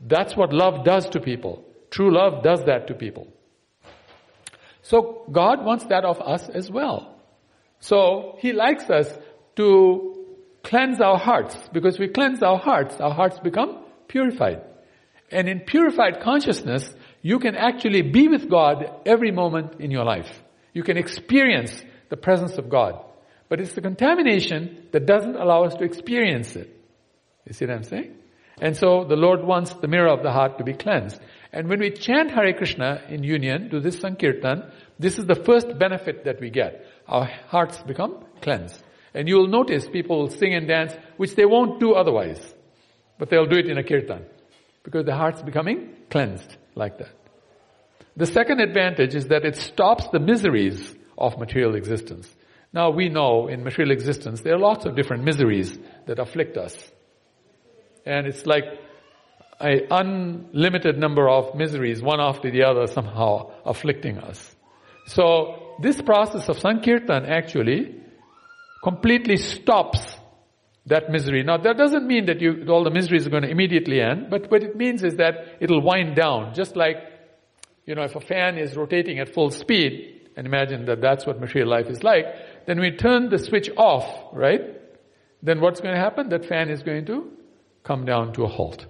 That's 0.00 0.36
what 0.36 0.52
love 0.52 0.84
does 0.84 1.08
to 1.10 1.20
people. 1.20 1.64
True 1.90 2.12
love 2.12 2.42
does 2.42 2.64
that 2.64 2.88
to 2.88 2.94
people. 2.94 3.28
So 4.82 5.24
God 5.32 5.64
wants 5.64 5.84
that 5.86 6.04
of 6.04 6.20
us 6.20 6.48
as 6.48 6.70
well. 6.70 7.18
So 7.80 8.36
He 8.38 8.52
likes 8.52 8.88
us 8.90 9.10
to 9.56 10.26
cleanse 10.62 11.00
our 11.00 11.18
hearts. 11.18 11.56
Because 11.72 11.98
we 11.98 12.08
cleanse 12.08 12.42
our 12.42 12.58
hearts, 12.58 13.00
our 13.00 13.14
hearts 13.14 13.38
become 13.38 13.84
purified. 14.08 14.60
And 15.30 15.48
in 15.48 15.60
purified 15.60 16.20
consciousness, 16.22 16.88
you 17.22 17.38
can 17.38 17.56
actually 17.56 18.02
be 18.02 18.28
with 18.28 18.48
God 18.48 18.88
every 19.04 19.32
moment 19.32 19.80
in 19.80 19.90
your 19.90 20.04
life. 20.04 20.30
You 20.72 20.82
can 20.82 20.96
experience 20.96 21.82
the 22.08 22.16
presence 22.16 22.58
of 22.58 22.68
God. 22.68 23.02
But 23.48 23.60
it's 23.60 23.74
the 23.74 23.80
contamination 23.80 24.88
that 24.92 25.06
doesn't 25.06 25.36
allow 25.36 25.64
us 25.64 25.74
to 25.74 25.84
experience 25.84 26.54
it. 26.54 26.72
You 27.44 27.52
see 27.52 27.66
what 27.66 27.74
I'm 27.74 27.82
saying? 27.84 28.14
And 28.60 28.76
so 28.76 29.04
the 29.04 29.16
Lord 29.16 29.44
wants 29.44 29.72
the 29.74 29.88
mirror 29.88 30.08
of 30.08 30.22
the 30.22 30.32
heart 30.32 30.58
to 30.58 30.64
be 30.64 30.72
cleansed. 30.72 31.20
And 31.52 31.68
when 31.68 31.80
we 31.80 31.90
chant 31.90 32.30
Hare 32.30 32.52
Krishna 32.54 33.02
in 33.08 33.22
union, 33.22 33.68
do 33.68 33.80
this 33.80 34.00
Sankirtan, 34.00 34.70
this 34.98 35.18
is 35.18 35.26
the 35.26 35.34
first 35.34 35.78
benefit 35.78 36.24
that 36.24 36.40
we 36.40 36.50
get. 36.50 36.86
Our 37.06 37.26
hearts 37.48 37.78
become 37.78 38.24
cleansed. 38.40 38.82
And 39.14 39.28
you 39.28 39.36
will 39.36 39.48
notice 39.48 39.88
people 39.88 40.18
will 40.18 40.30
sing 40.30 40.54
and 40.54 40.68
dance, 40.68 40.94
which 41.16 41.34
they 41.34 41.44
won't 41.44 41.80
do 41.80 41.92
otherwise. 41.94 42.54
But 43.18 43.30
they'll 43.30 43.46
do 43.46 43.58
it 43.58 43.68
in 43.68 43.78
a 43.78 43.84
kirtan 43.84 44.26
because 44.86 45.04
the 45.04 45.16
heart's 45.16 45.42
becoming 45.42 45.88
cleansed 46.10 46.56
like 46.76 46.98
that. 46.98 47.10
The 48.16 48.24
second 48.24 48.60
advantage 48.60 49.16
is 49.16 49.26
that 49.26 49.44
it 49.44 49.56
stops 49.56 50.06
the 50.12 50.20
miseries 50.20 50.94
of 51.18 51.38
material 51.38 51.74
existence. 51.74 52.32
Now 52.72 52.90
we 52.90 53.08
know 53.08 53.48
in 53.48 53.64
material 53.64 53.90
existence 53.90 54.42
there 54.42 54.54
are 54.54 54.60
lots 54.60 54.86
of 54.86 54.94
different 54.94 55.24
miseries 55.24 55.76
that 56.06 56.20
afflict 56.20 56.56
us. 56.56 56.74
And 58.06 58.28
it's 58.28 58.46
like 58.46 58.62
an 59.58 59.88
unlimited 59.90 60.98
number 60.98 61.28
of 61.28 61.56
miseries, 61.56 62.00
one 62.00 62.20
after 62.20 62.48
the 62.48 62.62
other 62.62 62.86
somehow 62.86 63.50
afflicting 63.64 64.18
us. 64.18 64.54
So 65.06 65.74
this 65.82 66.00
process 66.00 66.48
of 66.48 66.60
Sankirtan 66.60 67.26
actually 67.26 67.96
completely 68.84 69.36
stops 69.36 70.15
that 70.86 71.10
misery. 71.10 71.42
Now 71.42 71.58
that 71.58 71.76
doesn't 71.76 72.06
mean 72.06 72.26
that 72.26 72.40
you, 72.40 72.64
all 72.68 72.84
the 72.84 72.90
miseries 72.90 73.26
are 73.26 73.30
going 73.30 73.42
to 73.42 73.50
immediately 73.50 74.00
end, 74.00 74.30
but 74.30 74.50
what 74.50 74.62
it 74.62 74.76
means 74.76 75.02
is 75.02 75.16
that 75.16 75.56
it'll 75.60 75.82
wind 75.82 76.16
down. 76.16 76.54
Just 76.54 76.76
like, 76.76 76.96
you 77.84 77.94
know, 77.94 78.02
if 78.02 78.14
a 78.14 78.20
fan 78.20 78.58
is 78.58 78.76
rotating 78.76 79.18
at 79.18 79.32
full 79.34 79.50
speed, 79.50 80.12
and 80.36 80.46
imagine 80.46 80.84
that 80.84 81.00
that's 81.00 81.26
what 81.26 81.40
material 81.40 81.70
life 81.70 81.86
is 81.86 82.02
like, 82.04 82.26
then 82.66 82.78
we 82.78 82.90
turn 82.90 83.30
the 83.30 83.38
switch 83.38 83.70
off, 83.76 84.34
right? 84.34 84.60
Then 85.42 85.60
what's 85.60 85.80
going 85.80 85.94
to 85.94 86.00
happen? 86.00 86.28
That 86.28 86.44
fan 86.44 86.68
is 86.68 86.82
going 86.82 87.06
to 87.06 87.30
come 87.82 88.04
down 88.04 88.34
to 88.34 88.44
a 88.44 88.48
halt. 88.48 88.86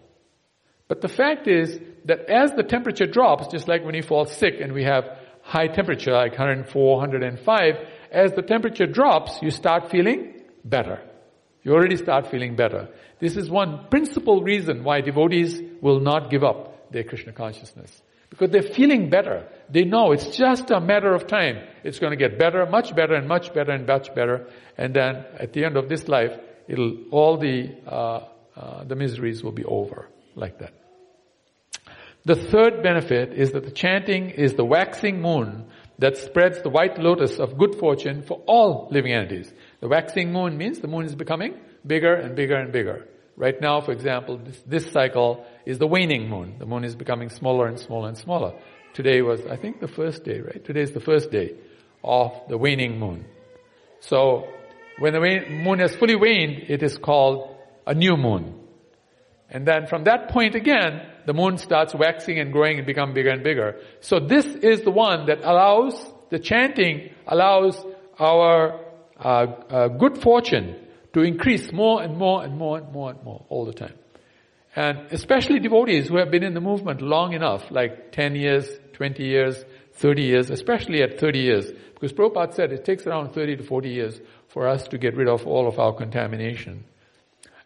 But 0.89 1.01
the 1.01 1.09
fact 1.09 1.47
is 1.47 1.79
that 2.05 2.29
as 2.29 2.53
the 2.55 2.63
temperature 2.63 3.07
drops, 3.07 3.49
just 3.49 3.69
like 3.69 3.85
when 3.85 3.95
you 3.95 4.03
fall 4.03 4.25
sick 4.25 4.55
and 4.61 4.73
we 4.73 4.85
have 4.85 5.05
high 5.43 5.69
temperature, 5.69 6.13
like 6.13 6.33
104, 6.33 6.97
105, 6.97 7.75
as 8.11 8.33
the 8.33 8.43
temperature 8.43 8.87
drops, 8.87 9.39
you 9.43 9.51
start 9.51 9.91
feeling 9.91 10.43
better. 10.65 11.01
You 11.67 11.73
already 11.73 11.97
start 11.97 12.29
feeling 12.29 12.55
better. 12.55 12.89
This 13.19 13.37
is 13.37 13.51
one 13.51 13.89
principal 13.91 14.41
reason 14.41 14.85
why 14.85 15.01
devotees 15.01 15.61
will 15.83 15.99
not 15.99 16.31
give 16.31 16.45
up 16.45 16.93
their 16.93 17.03
Krishna 17.03 17.33
consciousness. 17.33 17.91
Because 18.31 18.51
they're 18.51 18.63
feeling 18.63 19.11
better. 19.11 19.49
They 19.69 19.83
know 19.83 20.13
it's 20.13 20.37
just 20.37 20.71
a 20.71 20.79
matter 20.79 21.13
of 21.13 21.27
time. 21.27 21.67
It's 21.83 21.99
going 21.99 22.13
to 22.13 22.17
get 22.17 22.39
better, 22.39 22.65
much 22.67 22.95
better 22.95 23.15
and 23.15 23.27
much 23.27 23.53
better 23.53 23.73
and 23.73 23.85
much 23.85 24.15
better. 24.15 24.47
And 24.79 24.95
then 24.95 25.25
at 25.41 25.55
the 25.55 25.65
end 25.65 25.77
of 25.77 25.89
this 25.89 26.07
life, 26.07 26.39
it'll, 26.69 26.99
all 27.11 27.37
the, 27.37 27.75
uh, 27.85 28.21
uh, 28.55 28.85
the 28.85 28.95
miseries 28.95 29.43
will 29.43 29.51
be 29.51 29.65
over 29.65 30.09
like 30.37 30.61
that. 30.61 30.73
The 32.25 32.37
third 32.37 32.85
benefit 32.85 33.33
is 33.33 33.51
that 33.53 33.65
the 33.65 33.73
chanting 33.73 34.31
is 34.31 34.55
the 34.55 34.65
waxing 34.65 35.21
moon 35.21 35.67
that 35.99 36.17
spreads 36.17 36.63
the 36.63 36.69
white 36.69 36.99
lotus 36.99 37.41
of 37.41 37.59
good 37.59 37.75
fortune 37.75 38.23
for 38.23 38.43
all 38.47 38.89
living 38.93 39.13
entities. 39.13 39.53
The 39.81 39.89
waxing 39.89 40.33
moon 40.33 40.57
means 40.57 40.81
the 40.81 40.89
moon 40.89 41.05
is 41.05 41.15
becoming 41.15 41.59
bigger 41.87 42.15
and 42.15 42.35
bigger 42.35 42.57
and 42.57 42.73
bigger. 42.73 43.07
Right 43.37 43.61
now, 43.61 43.81
for 43.81 43.93
example, 43.93 44.39
this, 44.39 44.63
this 44.67 44.91
cycle 44.91 45.45
is 45.67 45.79
the 45.79 45.87
waning 45.87 46.29
moon. 46.29 46.57
The 46.59 46.67
moon 46.67 46.85
is 46.85 46.97
becoming 46.97 47.29
smaller 47.29 47.67
and 47.67 47.79
smaller 47.79 48.09
and 48.09 48.17
smaller. 48.17 48.55
Today 48.95 49.21
was, 49.21 49.45
I 49.47 49.57
think, 49.57 49.81
the 49.81 49.89
first 49.89 50.25
day, 50.25 50.41
right? 50.41 50.65
Today 50.65 50.81
is 50.81 50.93
the 50.93 51.01
first 51.01 51.31
day 51.31 51.55
of 52.03 52.33
the 52.49 52.57
waning 52.57 52.99
moon. 52.99 53.27
So, 54.01 54.49
when 54.99 55.13
the 55.13 55.21
moon 55.21 55.81
has 55.81 55.95
fully 55.95 56.17
waned, 56.17 56.65
it 56.69 56.83
is 56.83 56.97
called 56.97 57.55
a 57.87 57.95
new 57.95 58.17
moon. 58.17 58.59
And 59.51 59.67
then 59.67 59.87
from 59.87 60.05
that 60.05 60.31
point 60.31 60.55
again, 60.55 61.03
the 61.27 61.35
moon 61.35 61.59
starts 61.59 61.95
waxing 61.95 62.39
and 62.39 62.53
growing 62.53 62.79
and 62.79 62.87
become 62.87 63.15
bigger 63.15 63.31
and 63.31 63.45
bigger. 63.45 63.81
So 64.01 64.19
this 64.19 64.47
is 64.47 64.83
the 64.83 64.91
one 64.91 65.27
that 65.27 65.41
allows, 65.43 65.95
the 66.31 66.39
chanting 66.39 67.11
allows 67.27 67.81
our 68.19 68.81
uh, 69.19 69.47
uh, 69.71 69.89
good 69.89 70.19
fortune 70.23 70.77
to 71.13 71.23
increase 71.23 71.73
more 71.73 72.03
and 72.03 72.17
more 72.17 72.45
and 72.45 72.57
more 72.57 72.79
and 72.79 72.93
more 72.93 73.11
and 73.11 73.23
more 73.23 73.45
all 73.49 73.65
the 73.65 73.73
time. 73.73 73.95
And 74.75 75.11
especially 75.11 75.59
devotees 75.59 76.09
who 76.09 76.19
have 76.19 76.31
been 76.31 76.43
in 76.43 76.53
the 76.53 76.61
movement 76.61 77.01
long 77.01 77.33
enough, 77.33 77.71
like 77.71 78.13
10 78.13 78.35
years, 78.35 78.69
20 78.93 79.25
years, 79.25 79.65
30 79.95 80.23
years, 80.23 80.51
especially 80.51 81.03
at 81.03 81.19
30 81.19 81.39
years, 81.39 81.71
because 81.95 82.13
Prabhupada 82.13 82.53
said 82.53 82.73
it 82.73 82.85
takes 82.85 83.07
around 83.07 83.33
30 83.33 83.57
to 83.57 83.63
40 83.63 83.89
years 83.89 84.21
for 84.49 84.69
us 84.69 84.87
to 84.89 84.99
get 84.99 85.17
rid 85.17 85.29
of 85.29 85.47
all 85.47 85.67
of 85.67 85.79
our 85.79 85.95
contamination. 85.95 86.85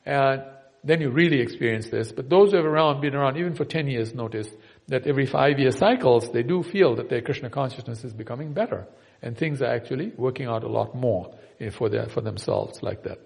And 0.07 0.43
then 0.85 1.01
you 1.01 1.11
really 1.11 1.41
experience 1.41 1.89
this. 1.89 2.13
But 2.13 2.31
those 2.31 2.53
who 2.53 2.57
have 2.57 2.67
around, 2.67 3.01
been 3.01 3.15
around 3.15 3.37
even 3.37 3.55
for 3.55 3.65
10 3.65 3.89
years 3.89 4.15
notice 4.15 4.49
that 4.87 5.07
every 5.07 5.27
five 5.27 5.59
year 5.59 5.73
cycles, 5.73 6.31
they 6.31 6.43
do 6.45 6.63
feel 6.63 6.95
that 6.97 7.09
their 7.09 7.21
Krishna 7.21 7.51
consciousness 7.51 8.05
is 8.05 8.13
becoming 8.13 8.53
better. 8.53 8.87
And 9.23 9.37
things 9.37 9.61
are 9.61 9.73
actually 9.73 10.13
working 10.17 10.47
out 10.47 10.65
a 10.65 10.69
lot 10.69 10.95
more 10.95 11.35
eh, 11.61 11.71
for, 11.71 11.89
their, 11.89 12.09
for 12.09 12.21
themselves 12.21 12.83
like 12.83 13.03
that. 13.05 13.19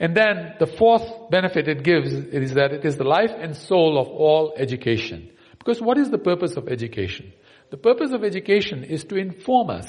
And 0.00 0.16
then 0.16 0.54
the 0.58 0.66
fourth 0.66 1.30
benefit 1.30 1.66
it 1.66 1.82
gives 1.82 2.12
is 2.12 2.54
that 2.54 2.72
it 2.72 2.84
is 2.84 2.96
the 2.96 3.04
life 3.04 3.32
and 3.36 3.56
soul 3.56 3.98
of 3.98 4.08
all 4.08 4.54
education. 4.56 5.30
Because 5.58 5.82
what 5.82 5.98
is 5.98 6.10
the 6.10 6.18
purpose 6.18 6.56
of 6.56 6.68
education? 6.68 7.32
The 7.70 7.76
purpose 7.76 8.12
of 8.12 8.22
education 8.22 8.84
is 8.84 9.04
to 9.04 9.16
inform 9.16 9.70
us 9.70 9.88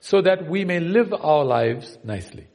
so 0.00 0.22
that 0.22 0.48
we 0.48 0.64
may 0.64 0.80
live 0.80 1.12
our 1.12 1.44
lives 1.44 1.98
nicely. 2.04 2.46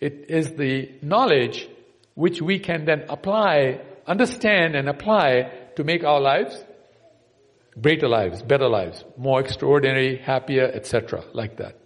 It 0.00 0.26
is 0.30 0.52
the 0.54 0.90
knowledge 1.02 1.68
which 2.14 2.40
we 2.40 2.58
can 2.58 2.86
then 2.86 3.04
apply, 3.08 3.80
understand 4.06 4.74
and 4.74 4.88
apply 4.88 5.52
to 5.76 5.84
make 5.84 6.02
our 6.02 6.20
lives 6.20 6.64
greater 7.80 8.08
lives, 8.08 8.42
better 8.42 8.68
lives, 8.68 9.04
more 9.16 9.40
extraordinary, 9.40 10.16
happier, 10.16 10.64
etc., 10.64 11.24
like 11.32 11.58
that. 11.58 11.76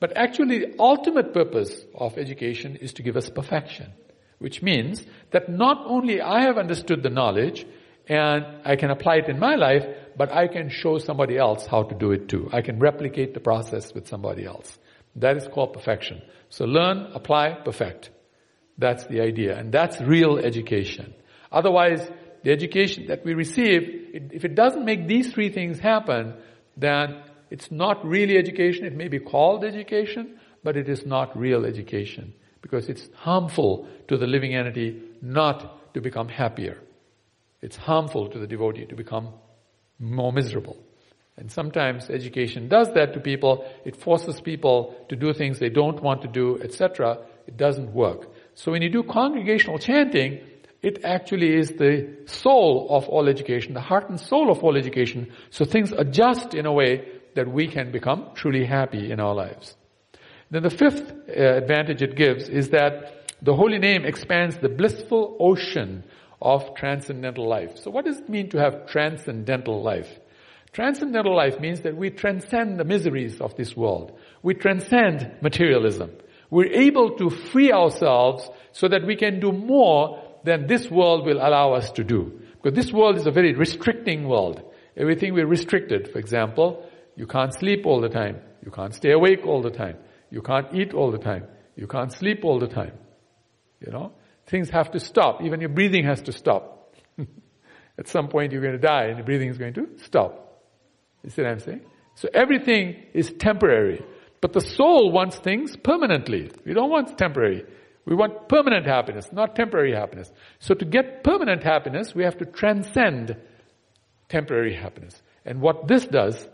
But 0.00 0.16
actually, 0.16 0.58
the 0.58 0.74
ultimate 0.78 1.32
purpose 1.32 1.84
of 1.94 2.18
education 2.18 2.76
is 2.76 2.92
to 2.94 3.02
give 3.02 3.16
us 3.16 3.30
perfection, 3.30 3.92
which 4.38 4.62
means 4.62 5.04
that 5.30 5.48
not 5.48 5.82
only 5.86 6.20
I 6.20 6.42
have 6.42 6.58
understood 6.58 7.02
the 7.02 7.10
knowledge 7.10 7.64
and 8.08 8.44
I 8.64 8.76
can 8.76 8.90
apply 8.90 9.16
it 9.18 9.28
in 9.28 9.38
my 9.38 9.54
life, 9.54 9.86
but 10.16 10.32
I 10.32 10.48
can 10.48 10.70
show 10.70 10.98
somebody 10.98 11.38
else 11.38 11.66
how 11.66 11.84
to 11.84 11.94
do 11.94 12.10
it 12.10 12.28
too. 12.28 12.48
I 12.52 12.62
can 12.62 12.78
replicate 12.78 13.34
the 13.34 13.40
process 13.40 13.94
with 13.94 14.08
somebody 14.08 14.44
else. 14.44 14.76
That 15.16 15.36
is 15.36 15.46
called 15.46 15.72
perfection. 15.72 16.22
So 16.48 16.64
learn, 16.64 17.12
apply, 17.14 17.60
perfect. 17.64 18.10
That's 18.78 19.04
the 19.06 19.20
idea. 19.20 19.56
And 19.56 19.70
that's 19.70 20.00
real 20.00 20.38
education. 20.38 21.14
Otherwise, 21.50 22.10
the 22.44 22.50
education 22.50 23.06
that 23.06 23.24
we 23.24 23.34
receive, 23.34 23.82
if 24.32 24.44
it 24.44 24.54
doesn't 24.54 24.84
make 24.84 25.06
these 25.06 25.32
three 25.32 25.50
things 25.50 25.78
happen, 25.78 26.34
then 26.76 27.22
it's 27.50 27.70
not 27.70 28.04
really 28.04 28.36
education. 28.36 28.84
It 28.84 28.96
may 28.96 29.08
be 29.08 29.18
called 29.18 29.64
education, 29.64 30.38
but 30.64 30.76
it 30.76 30.88
is 30.88 31.04
not 31.04 31.36
real 31.36 31.64
education 31.64 32.34
because 32.62 32.88
it's 32.88 33.08
harmful 33.14 33.86
to 34.08 34.16
the 34.16 34.26
living 34.26 34.54
entity 34.54 35.02
not 35.20 35.92
to 35.94 36.00
become 36.00 36.28
happier. 36.28 36.78
It's 37.60 37.76
harmful 37.76 38.28
to 38.28 38.38
the 38.38 38.46
devotee 38.46 38.86
to 38.86 38.96
become 38.96 39.28
more 39.98 40.32
miserable. 40.32 40.76
And 41.36 41.50
sometimes 41.50 42.10
education 42.10 42.68
does 42.68 42.92
that 42.94 43.14
to 43.14 43.20
people. 43.20 43.64
It 43.84 43.96
forces 43.96 44.40
people 44.40 44.94
to 45.08 45.16
do 45.16 45.32
things 45.32 45.58
they 45.58 45.70
don't 45.70 46.02
want 46.02 46.22
to 46.22 46.28
do, 46.28 46.58
etc. 46.62 47.18
It 47.46 47.56
doesn't 47.56 47.92
work. 47.92 48.28
So 48.54 48.72
when 48.72 48.82
you 48.82 48.90
do 48.90 49.02
congregational 49.02 49.78
chanting, 49.78 50.40
it 50.82 51.04
actually 51.04 51.56
is 51.56 51.70
the 51.70 52.16
soul 52.26 52.88
of 52.90 53.08
all 53.08 53.28
education, 53.28 53.72
the 53.72 53.80
heart 53.80 54.10
and 54.10 54.20
soul 54.20 54.50
of 54.50 54.62
all 54.64 54.76
education. 54.76 55.32
So 55.50 55.64
things 55.64 55.92
adjust 55.92 56.54
in 56.54 56.66
a 56.66 56.72
way 56.72 57.08
that 57.34 57.48
we 57.48 57.68
can 57.68 57.92
become 57.92 58.30
truly 58.34 58.64
happy 58.64 59.10
in 59.10 59.20
our 59.20 59.34
lives. 59.34 59.76
Then 60.50 60.64
the 60.64 60.70
fifth 60.70 61.10
uh, 61.10 61.32
advantage 61.32 62.02
it 62.02 62.16
gives 62.16 62.48
is 62.48 62.70
that 62.70 63.30
the 63.40 63.54
holy 63.54 63.78
name 63.78 64.04
expands 64.04 64.58
the 64.58 64.68
blissful 64.68 65.36
ocean 65.40 66.04
of 66.40 66.74
transcendental 66.74 67.48
life. 67.48 67.78
So 67.78 67.90
what 67.90 68.04
does 68.04 68.18
it 68.18 68.28
mean 68.28 68.50
to 68.50 68.58
have 68.58 68.86
transcendental 68.86 69.82
life? 69.82 70.08
Transcendental 70.72 71.36
life 71.36 71.60
means 71.60 71.82
that 71.82 71.96
we 71.96 72.10
transcend 72.10 72.80
the 72.80 72.84
miseries 72.84 73.40
of 73.40 73.54
this 73.56 73.76
world. 73.76 74.18
We 74.42 74.54
transcend 74.54 75.30
materialism. 75.42 76.10
We're 76.50 76.72
able 76.72 77.16
to 77.16 77.30
free 77.30 77.72
ourselves 77.72 78.48
so 78.72 78.88
that 78.88 79.06
we 79.06 79.16
can 79.16 79.40
do 79.40 79.52
more 79.52 80.22
than 80.44 80.66
this 80.66 80.90
world 80.90 81.26
will 81.26 81.38
allow 81.38 81.72
us 81.74 81.90
to 81.92 82.04
do. 82.04 82.40
Because 82.62 82.76
this 82.76 82.92
world 82.92 83.16
is 83.16 83.26
a 83.26 83.30
very 83.30 83.54
restricting 83.54 84.28
world. 84.28 84.62
Everything 84.96 85.34
we're 85.34 85.46
restricted. 85.46 86.12
For 86.12 86.18
example, 86.18 86.86
you 87.16 87.26
can't 87.26 87.54
sleep 87.54 87.86
all 87.86 88.00
the 88.00 88.08
time. 88.08 88.40
You 88.64 88.70
can't 88.70 88.94
stay 88.94 89.12
awake 89.12 89.46
all 89.46 89.62
the 89.62 89.70
time. 89.70 89.96
You 90.30 90.42
can't 90.42 90.72
eat 90.74 90.94
all 90.94 91.10
the 91.10 91.18
time. 91.18 91.46
You 91.76 91.86
can't 91.86 92.12
sleep 92.12 92.44
all 92.44 92.58
the 92.58 92.68
time. 92.68 92.92
You 93.80 93.92
know? 93.92 94.12
Things 94.46 94.70
have 94.70 94.90
to 94.92 95.00
stop. 95.00 95.42
Even 95.42 95.60
your 95.60 95.70
breathing 95.70 96.04
has 96.04 96.22
to 96.22 96.32
stop. 96.32 96.94
At 97.98 98.08
some 98.08 98.28
point 98.28 98.52
you're 98.52 98.62
going 98.62 98.74
to 98.74 98.78
die 98.78 99.04
and 99.06 99.18
your 99.18 99.26
breathing 99.26 99.48
is 99.48 99.58
going 99.58 99.74
to 99.74 99.88
stop. 100.04 100.62
You 101.22 101.30
see 101.30 101.42
what 101.42 101.52
I'm 101.52 101.60
saying? 101.60 101.82
So 102.14 102.28
everything 102.32 102.96
is 103.14 103.32
temporary. 103.32 104.04
But 104.40 104.52
the 104.52 104.60
soul 104.60 105.12
wants 105.12 105.36
things 105.36 105.76
permanently. 105.76 106.50
We 106.66 106.74
don't 106.74 106.90
want 106.90 107.16
temporary. 107.16 107.64
We 108.04 108.16
want 108.16 108.48
permanent 108.48 108.86
happiness, 108.86 109.32
not 109.32 109.54
temporary 109.54 109.94
happiness. 109.94 110.30
So 110.58 110.74
to 110.74 110.84
get 110.84 111.22
permanent 111.22 111.62
happiness, 111.62 112.14
we 112.14 112.24
have 112.24 112.38
to 112.38 112.44
transcend 112.44 113.36
temporary 114.28 114.74
happiness. 114.74 115.22
And 115.44 115.60
what 115.60 115.86
this 115.88 116.06
does 116.06 116.48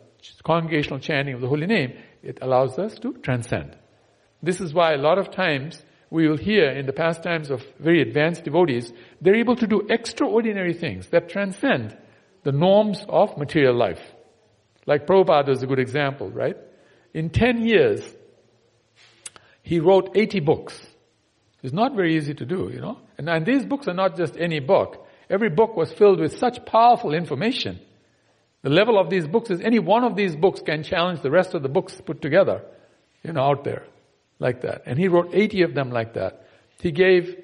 congregational 0.45 0.99
chanting 0.99 1.35
of 1.35 1.41
the 1.41 1.49
holy 1.49 1.67
name, 1.67 1.93
it 2.23 2.39
allows 2.43 2.79
us 2.79 2.99
to 2.99 3.13
transcend. 3.15 3.77
This 4.43 4.61
is 4.61 4.75
why 4.75 4.93
a 4.93 4.99
lot 4.99 5.19
of 5.19 5.31
times 5.31 5.83
we 6.11 6.29
will 6.29 6.37
hear 6.37 6.71
in 6.71 6.87
the 6.87 6.93
pastimes 6.93 7.51
of 7.51 7.65
very 7.79 8.01
advanced 8.01 8.45
devotees, 8.45 8.93
they're 9.21 9.37
able 9.37 9.57
to 9.57 9.67
do 9.67 9.87
extraordinary 9.91 10.73
things 10.73 11.09
that 11.09 11.29
transcend 11.29 11.97
the 12.45 12.53
norms 12.53 13.05
of 13.09 13.37
material 13.37 13.75
life. 13.75 14.01
Like 14.87 15.07
Prabhupada 15.07 15.51
is 15.51 15.63
a 15.63 15.67
good 15.67 15.79
example, 15.79 16.31
right? 16.31 16.57
In 17.13 17.31
10 17.31 17.67
years, 17.67 18.01
he 19.63 19.81
wrote 19.81 20.13
80 20.15 20.41
books. 20.41 20.81
It's 21.63 21.73
not 21.73 21.95
very 21.95 22.17
easy 22.17 22.35
to 22.35 22.45
do, 22.45 22.71
you 22.73 22.81
know. 22.81 22.99
And, 23.17 23.29
and 23.29 23.45
these 23.45 23.65
books 23.65 23.89
are 23.89 23.95
not 23.95 24.17
just 24.17 24.37
any 24.37 24.61
book. 24.61 25.07
Every 25.29 25.51
book 25.51 25.77
was 25.77 25.93
filled 25.93 26.21
with 26.21 26.39
such 26.39 26.65
powerful 26.65 27.13
information 27.13 27.81
the 28.63 28.71
level 28.71 28.99
of 28.99 29.09
these 29.09 29.27
books 29.27 29.51
is 29.51 29.61
any 29.61 29.79
one 29.79 30.05
of 30.05 30.17
these 30.17 30.35
books 30.35 30.61
can 30.61 30.83
challenge 30.83 31.21
the 31.23 31.31
rest 31.31 31.55
of 31.55 31.63
the 31.63 31.69
books 31.69 32.01
put 32.05 32.21
together, 32.21 32.63
you 33.23 33.33
know, 33.33 33.43
out 33.43 33.65
there, 33.65 33.85
like 34.41 34.63
that. 34.63 34.83
And 34.87 34.99
he 34.99 35.09
wrote 35.09 35.31
80 35.33 35.63
of 35.63 35.75
them 35.75 35.91
like 35.91 36.15
that. 36.15 36.45
He 36.81 36.91
gave 36.91 37.37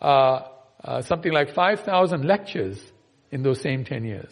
uh, 0.00 0.42
uh, 0.84 1.02
something 1.02 1.32
like 1.32 1.54
5,000 1.54 2.24
lectures 2.24 2.80
in 3.30 3.42
those 3.42 3.60
same 3.60 3.84
10 3.84 4.04
years. 4.04 4.30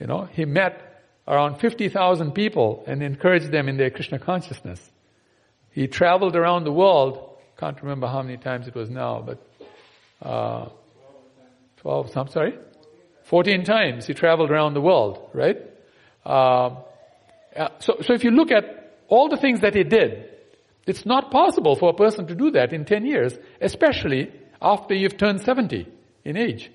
You 0.00 0.08
know, 0.08 0.28
he 0.32 0.44
met 0.44 1.02
around 1.26 1.60
50,000 1.60 2.32
people 2.32 2.82
and 2.86 3.02
encouraged 3.02 3.52
them 3.52 3.68
in 3.68 3.76
their 3.76 3.90
Krishna 3.90 4.18
consciousness. 4.18 4.80
He 5.70 5.86
traveled 5.86 6.34
around 6.34 6.64
the 6.64 6.72
world. 6.72 7.33
Can't 7.58 7.80
remember 7.82 8.06
how 8.06 8.22
many 8.22 8.36
times 8.36 8.66
it 8.66 8.74
was 8.74 8.90
now, 8.90 9.22
but 9.24 9.38
uh, 10.22 10.68
12. 11.78 12.16
I'm 12.16 12.28
sorry. 12.28 12.58
14 13.24 13.64
times 13.64 14.06
he 14.06 14.14
traveled 14.14 14.50
around 14.50 14.74
the 14.74 14.80
world, 14.80 15.30
right? 15.32 15.56
Um, 16.24 16.78
uh, 17.54 17.68
so, 17.78 17.98
so 18.02 18.12
if 18.12 18.24
you 18.24 18.30
look 18.30 18.50
at 18.50 18.98
all 19.08 19.28
the 19.28 19.36
things 19.36 19.60
that 19.60 19.74
he 19.74 19.84
did, 19.84 20.30
it's 20.86 21.06
not 21.06 21.30
possible 21.30 21.76
for 21.76 21.90
a 21.90 21.94
person 21.94 22.26
to 22.26 22.34
do 22.34 22.50
that 22.52 22.72
in 22.72 22.84
10 22.84 23.06
years, 23.06 23.34
especially 23.60 24.32
after 24.60 24.94
you've 24.94 25.16
turned 25.16 25.40
70 25.42 25.86
in 26.24 26.36
age. 26.36 26.70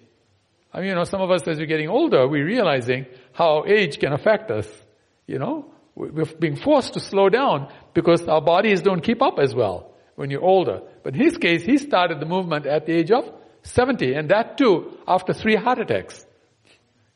I 0.74 0.80
mean, 0.80 0.90
you 0.90 0.96
know, 0.96 1.04
some 1.04 1.22
of 1.22 1.32
us 1.32 1.48
as 1.48 1.58
we're 1.58 1.66
getting 1.66 1.90
older, 1.90 2.28
we're 2.28 2.46
realizing 2.46 3.08
how 3.34 3.66
age 3.68 4.00
can 4.00 4.14
affect 4.14 4.52
us. 4.52 4.68
You 5.28 5.40
know, 5.40 5.74
we're 5.96 6.26
being 6.26 6.56
forced 6.56 6.94
to 6.94 7.00
slow 7.00 7.30
down 7.30 7.72
because 7.94 8.28
our 8.28 8.42
bodies 8.42 8.82
don't 8.82 9.02
keep 9.02 9.22
up 9.22 9.40
as 9.40 9.54
well 9.54 9.89
when 10.20 10.30
you're 10.30 10.44
older. 10.44 10.82
But 11.02 11.16
in 11.16 11.22
his 11.22 11.38
case, 11.38 11.64
he 11.64 11.78
started 11.78 12.20
the 12.20 12.26
movement 12.26 12.66
at 12.66 12.86
the 12.86 12.92
age 12.92 13.10
of 13.10 13.32
70, 13.62 14.16
and 14.16 14.28
that 14.32 14.58
too 14.58 14.98
after 15.08 15.32
three 15.32 15.56
heart 15.56 15.80
attacks. 15.80 16.26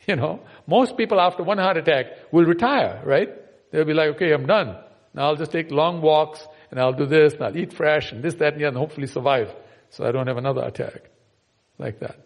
You 0.06 0.18
know, 0.18 0.42
most 0.68 0.98
people 0.98 1.22
after 1.22 1.44
one 1.44 1.58
heart 1.58 1.78
attack 1.78 2.08
will 2.30 2.44
retire, 2.44 3.02
right? 3.06 3.30
They'll 3.72 3.86
be 3.86 3.94
like, 3.94 4.16
okay, 4.16 4.34
I'm 4.34 4.46
done. 4.46 4.76
Now 5.14 5.28
I'll 5.28 5.38
just 5.38 5.54
take 5.54 5.72
long 5.72 6.02
walks, 6.02 6.46
and 6.70 6.78
I'll 6.78 6.92
do 6.92 7.06
this, 7.06 7.36
and 7.36 7.44
I'll 7.44 7.58
eat 7.58 7.72
fresh, 7.72 8.12
and 8.12 8.22
this, 8.22 8.34
that, 8.36 8.54
and 8.54 8.62
the 8.62 8.66
other, 8.66 8.78
and 8.78 8.78
hopefully 8.78 9.08
survive, 9.08 9.56
so 9.92 10.06
I 10.06 10.12
don't 10.12 10.28
have 10.28 10.36
another 10.36 10.62
attack. 10.62 11.10
Like 11.78 12.02
that. 12.02 12.18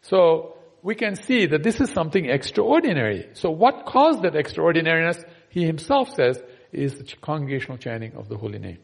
So, 0.00 0.56
we 0.82 0.94
can 0.94 1.14
see 1.16 1.44
that 1.44 1.62
this 1.62 1.78
is 1.82 1.90
something 1.90 2.24
extraordinary. 2.24 3.28
So 3.34 3.50
what 3.50 3.84
caused 3.84 4.22
that 4.22 4.34
extraordinariness, 4.34 5.22
he 5.50 5.64
himself 5.66 6.14
says, 6.14 6.42
is 6.72 6.94
the 6.94 7.04
congregational 7.20 7.76
chanting 7.76 8.14
of 8.16 8.30
the 8.30 8.38
holy 8.38 8.58
name. 8.58 8.78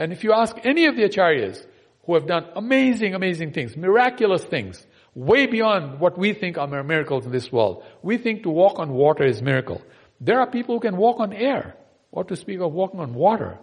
And 0.00 0.14
if 0.14 0.24
you 0.24 0.32
ask 0.32 0.56
any 0.64 0.86
of 0.86 0.96
the 0.96 1.02
acharyas 1.02 1.62
who 2.06 2.14
have 2.14 2.26
done 2.26 2.46
amazing, 2.56 3.14
amazing 3.14 3.52
things, 3.52 3.76
miraculous 3.76 4.42
things, 4.42 4.84
way 5.14 5.46
beyond 5.46 6.00
what 6.00 6.16
we 6.16 6.32
think 6.32 6.56
are 6.56 6.66
miracles 6.66 7.26
in 7.26 7.32
this 7.32 7.52
world. 7.52 7.84
We 8.02 8.16
think 8.16 8.44
to 8.44 8.50
walk 8.50 8.78
on 8.78 8.94
water 8.94 9.26
is 9.26 9.42
miracle. 9.42 9.82
There 10.18 10.40
are 10.40 10.50
people 10.50 10.76
who 10.76 10.80
can 10.80 10.96
walk 10.96 11.20
on 11.20 11.34
air. 11.34 11.76
What 12.08 12.28
to 12.28 12.36
speak 12.36 12.60
of 12.60 12.72
walking 12.72 12.98
on 12.98 13.12
water? 13.12 13.58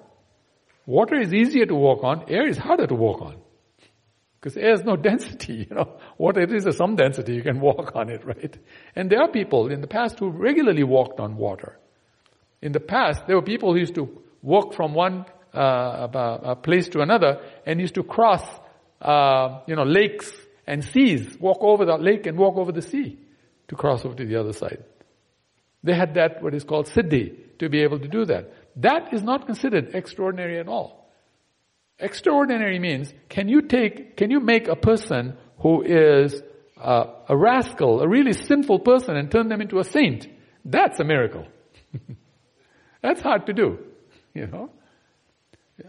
Water 0.86 1.16
is 1.16 1.34
easier 1.34 1.66
to 1.66 1.74
walk 1.74 2.04
on, 2.04 2.26
air 2.30 2.48
is 2.48 2.58
harder 2.58 2.86
to 2.86 2.94
walk 2.94 3.20
on. 3.24 3.38
Because 4.40 4.58
air 4.58 4.70
has 4.70 4.84
no 4.84 4.96
density, 5.10 5.66
you 5.68 5.76
know. 5.76 5.98
Water 6.20 6.42
it 6.42 6.54
is 6.54 6.78
some 6.78 6.96
density, 6.96 7.34
you 7.34 7.42
can 7.42 7.60
walk 7.60 7.96
on 7.96 8.10
it, 8.10 8.24
right? 8.32 8.56
And 8.96 9.10
there 9.10 9.24
are 9.24 9.32
people 9.32 9.72
in 9.72 9.82
the 9.82 9.88
past 9.88 10.20
who 10.20 10.30
regularly 10.30 10.84
walked 10.84 11.20
on 11.20 11.36
water. 11.36 11.80
In 12.62 12.74
the 12.74 12.80
past, 12.80 13.26
there 13.26 13.36
were 13.36 13.42
people 13.42 13.74
who 13.74 13.80
used 13.80 13.96
to 13.96 14.22
walk 14.44 14.76
from 14.76 14.94
one 14.94 15.26
uh, 15.54 16.39
a 16.43 16.56
place 16.56 16.88
to 16.89 17.02
another 17.02 17.41
and 17.66 17.80
used 17.80 17.95
to 17.95 18.04
cross, 18.04 18.43
uh, 19.02 19.62
you 19.68 19.76
know, 19.76 19.84
lakes 19.84 20.32
and 20.66 20.84
seas, 20.84 21.38
walk 21.39 21.60
over 21.62 21.86
the 21.86 21.98
lake 21.98 22.26
and 22.28 22.38
walk 22.38 22.58
over 22.58 22.72
the 22.72 22.82
sea 22.82 23.18
to 23.68 23.76
cross 23.76 24.06
over 24.06 24.16
to 24.16 24.26
the 24.26 24.36
other 24.36 24.54
side. 24.54 24.84
They 25.84 25.93
had 25.93 26.16
that, 26.16 26.41
what 26.41 26.54
is 26.54 26.64
called 26.64 26.88
siddhi, 26.88 27.58
to 27.60 27.70
be 27.70 27.82
able 27.82 28.00
to 28.00 28.08
do 28.08 28.26
that. 28.26 28.54
That 28.78 29.14
is 29.14 29.24
not 29.24 29.45
considered 29.45 29.95
extraordinary 29.95 30.60
at 30.60 30.68
all. 30.68 31.10
Extraordinary 32.00 32.78
means, 32.78 33.12
can 33.30 33.48
you 33.48 33.62
take, 33.62 34.18
can 34.18 34.30
you 34.30 34.39
make 34.39 34.68
a 34.68 34.76
person 34.76 35.36
who 35.60 35.82
is 35.84 36.41
uh, 36.80 37.06
a 37.28 37.36
rascal, 37.36 38.02
a 38.02 38.08
really 38.08 38.34
sinful 38.34 38.80
person 38.80 39.16
and 39.16 39.32
turn 39.32 39.48
them 39.48 39.62
into 39.62 39.80
a 39.80 39.84
saint? 39.84 40.28
That's 40.64 41.00
a 41.00 41.04
miracle. 41.04 41.48
That's 43.02 43.22
hard 43.22 43.48
to 43.48 43.54
do, 43.54 43.80
you 44.34 44.48
know. 44.48 44.70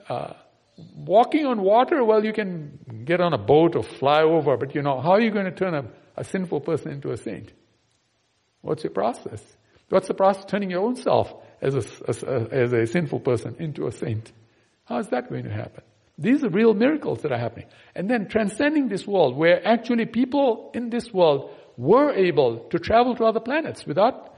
Uh, 0.09 0.35
walking 0.97 1.47
on 1.47 1.61
water, 1.63 2.05
well, 2.05 2.25
you 2.25 2.33
can 2.33 3.05
get 3.05 3.21
on 3.21 3.33
a 3.33 3.39
boat 3.39 3.77
or 3.77 3.83
fly 3.83 4.23
over, 4.23 4.57
but 4.57 4.75
you 4.75 4.83
know, 4.83 5.01
how 5.01 5.13
are 5.13 5.21
you 5.21 5.31
going 5.31 5.47
to 5.47 5.53
turn 5.53 5.75
a, 5.75 5.85
a 6.17 6.25
sinful 6.25 6.61
person 6.61 6.93
into 6.93 7.11
a 7.11 7.17
saint? 7.17 7.53
What's 8.61 8.85
your 8.85 8.93
process? 8.93 9.43
What's 9.89 10.09
the 10.09 10.15
process 10.15 10.45
of 10.45 10.51
turning 10.51 10.71
your 10.71 10.83
own 10.83 10.97
self 10.97 11.33
as 11.63 11.75
a, 11.75 11.83
as 12.09 12.23
a, 12.23 12.49
as 12.51 12.73
a 12.73 12.87
sinful 12.87 13.21
person 13.21 13.57
into 13.59 13.87
a 13.87 13.93
saint? 13.93 14.31
How 14.85 14.99
is 14.99 15.09
that 15.09 15.29
going 15.29 15.45
to 15.45 15.53
happen? 15.53 15.83
These 16.19 16.43
are 16.43 16.49
real 16.49 16.75
miracles 16.75 17.23
that 17.23 17.33
are 17.33 17.39
happening. 17.39 17.67
And 17.95 18.11
then 18.11 18.29
transcending 18.29 18.89
this 18.89 19.07
world, 19.07 19.37
where 19.37 19.67
actually 19.67 20.07
people 20.07 20.73
in 20.75 20.91
this 20.91 21.13
world 21.13 21.51
were 21.77 22.13
able 22.13 22.69
to 22.71 22.79
travel 22.79 23.15
to 23.17 23.25
other 23.25 23.41
planets 23.41 23.87
without, 23.87 24.35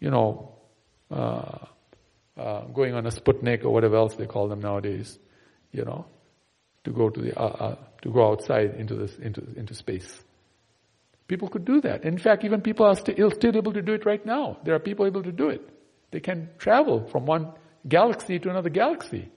you 0.00 0.10
know, 0.10 0.56
uh, 1.10 1.66
uh, 2.36 2.62
going 2.66 2.94
on 2.94 3.06
a 3.06 3.10
Sputnik 3.10 3.64
or 3.64 3.70
whatever 3.70 3.96
else 3.96 4.14
they 4.14 4.26
call 4.26 4.48
them 4.48 4.60
nowadays, 4.60 5.18
you 5.72 5.84
know, 5.84 6.06
to 6.84 6.90
go 6.90 7.10
to 7.10 7.20
the 7.20 7.38
uh, 7.38 7.44
uh, 7.44 7.76
to 8.02 8.10
go 8.10 8.30
outside 8.30 8.74
into 8.76 8.94
this 8.94 9.16
into 9.18 9.42
into 9.56 9.74
space. 9.74 10.22
People 11.28 11.48
could 11.48 11.64
do 11.64 11.80
that. 11.82 12.04
In 12.04 12.18
fact, 12.18 12.44
even 12.44 12.60
people 12.60 12.86
are 12.86 12.96
still, 12.96 13.30
still 13.30 13.56
able 13.56 13.72
to 13.72 13.82
do 13.82 13.92
it 13.92 14.04
right 14.04 14.24
now. 14.26 14.58
There 14.64 14.74
are 14.74 14.80
people 14.80 15.06
able 15.06 15.22
to 15.22 15.30
do 15.30 15.48
it. 15.48 15.62
They 16.10 16.18
can 16.18 16.48
travel 16.58 17.06
from 17.08 17.24
one 17.24 17.52
galaxy 17.86 18.40
to 18.40 18.50
another 18.50 18.68
galaxy. 18.68 19.30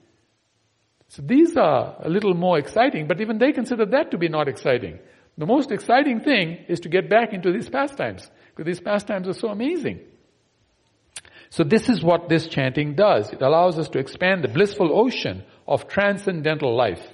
So 1.06 1.22
these 1.22 1.56
are 1.56 1.94
a 2.00 2.08
little 2.08 2.34
more 2.34 2.58
exciting, 2.58 3.06
but 3.06 3.20
even 3.20 3.38
they 3.38 3.52
consider 3.52 3.86
that 3.86 4.10
to 4.10 4.18
be 4.18 4.28
not 4.28 4.48
exciting. 4.48 4.98
The 5.38 5.46
most 5.46 5.70
exciting 5.70 6.20
thing 6.20 6.64
is 6.68 6.80
to 6.80 6.88
get 6.88 7.08
back 7.08 7.32
into 7.32 7.52
these 7.52 7.68
pastimes, 7.68 8.28
because 8.50 8.66
these 8.66 8.80
pastimes 8.80 9.28
are 9.28 9.32
so 9.32 9.48
amazing. 9.48 10.00
So 11.54 11.62
this 11.62 11.88
is 11.88 12.02
what 12.02 12.28
this 12.28 12.48
chanting 12.48 12.96
does. 12.96 13.30
It 13.32 13.40
allows 13.40 13.78
us 13.78 13.88
to 13.90 14.00
expand 14.00 14.42
the 14.42 14.48
blissful 14.48 14.90
ocean 14.92 15.44
of 15.68 15.86
transcendental 15.86 16.74
life 16.74 17.06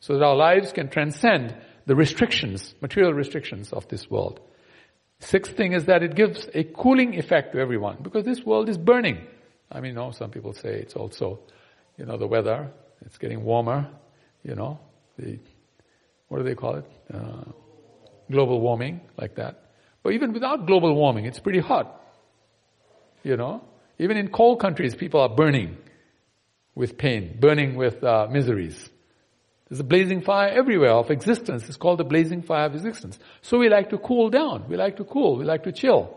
so 0.00 0.14
that 0.14 0.24
our 0.24 0.34
lives 0.34 0.72
can 0.72 0.88
transcend 0.88 1.54
the 1.86 1.94
restrictions, 1.94 2.74
material 2.80 3.12
restrictions 3.12 3.72
of 3.72 3.86
this 3.86 4.10
world. 4.10 4.40
Sixth 5.20 5.56
thing 5.56 5.74
is 5.74 5.84
that 5.84 6.02
it 6.02 6.16
gives 6.16 6.48
a 6.54 6.64
cooling 6.64 7.16
effect 7.16 7.52
to 7.52 7.60
everyone 7.60 7.98
because 8.02 8.24
this 8.24 8.42
world 8.44 8.68
is 8.68 8.76
burning. 8.76 9.28
I 9.70 9.78
mean, 9.78 9.90
you 9.90 9.94
know, 9.94 10.10
some 10.10 10.32
people 10.32 10.54
say 10.54 10.74
it's 10.74 10.94
also, 10.96 11.38
you 11.96 12.04
know, 12.04 12.16
the 12.16 12.26
weather, 12.26 12.72
it's 13.06 13.18
getting 13.18 13.44
warmer, 13.44 13.88
you 14.42 14.56
know, 14.56 14.80
the, 15.16 15.38
what 16.26 16.38
do 16.38 16.42
they 16.42 16.56
call 16.56 16.74
it? 16.78 16.86
Uh, 17.14 17.44
global 18.28 18.60
warming, 18.60 19.02
like 19.16 19.36
that. 19.36 19.70
But 20.02 20.14
even 20.14 20.32
without 20.32 20.66
global 20.66 20.92
warming, 20.96 21.26
it's 21.26 21.38
pretty 21.38 21.60
hot, 21.60 22.02
you 23.22 23.36
know. 23.36 23.62
Even 23.98 24.16
in 24.16 24.28
cold 24.28 24.60
countries, 24.60 24.94
people 24.94 25.20
are 25.20 25.28
burning 25.28 25.76
with 26.74 26.98
pain, 26.98 27.36
burning 27.40 27.76
with 27.76 28.02
uh, 28.02 28.26
miseries. 28.30 28.90
There's 29.68 29.80
a 29.80 29.84
blazing 29.84 30.22
fire 30.22 30.48
everywhere 30.48 30.92
of 30.92 31.10
existence. 31.10 31.68
It's 31.68 31.76
called 31.76 31.98
the 31.98 32.04
blazing 32.04 32.42
fire 32.42 32.66
of 32.66 32.74
existence. 32.74 33.18
So 33.42 33.58
we 33.58 33.68
like 33.68 33.90
to 33.90 33.98
cool 33.98 34.28
down. 34.30 34.68
We 34.68 34.76
like 34.76 34.96
to 34.96 35.04
cool. 35.04 35.36
We 35.36 35.44
like 35.44 35.64
to 35.64 35.72
chill. 35.72 36.16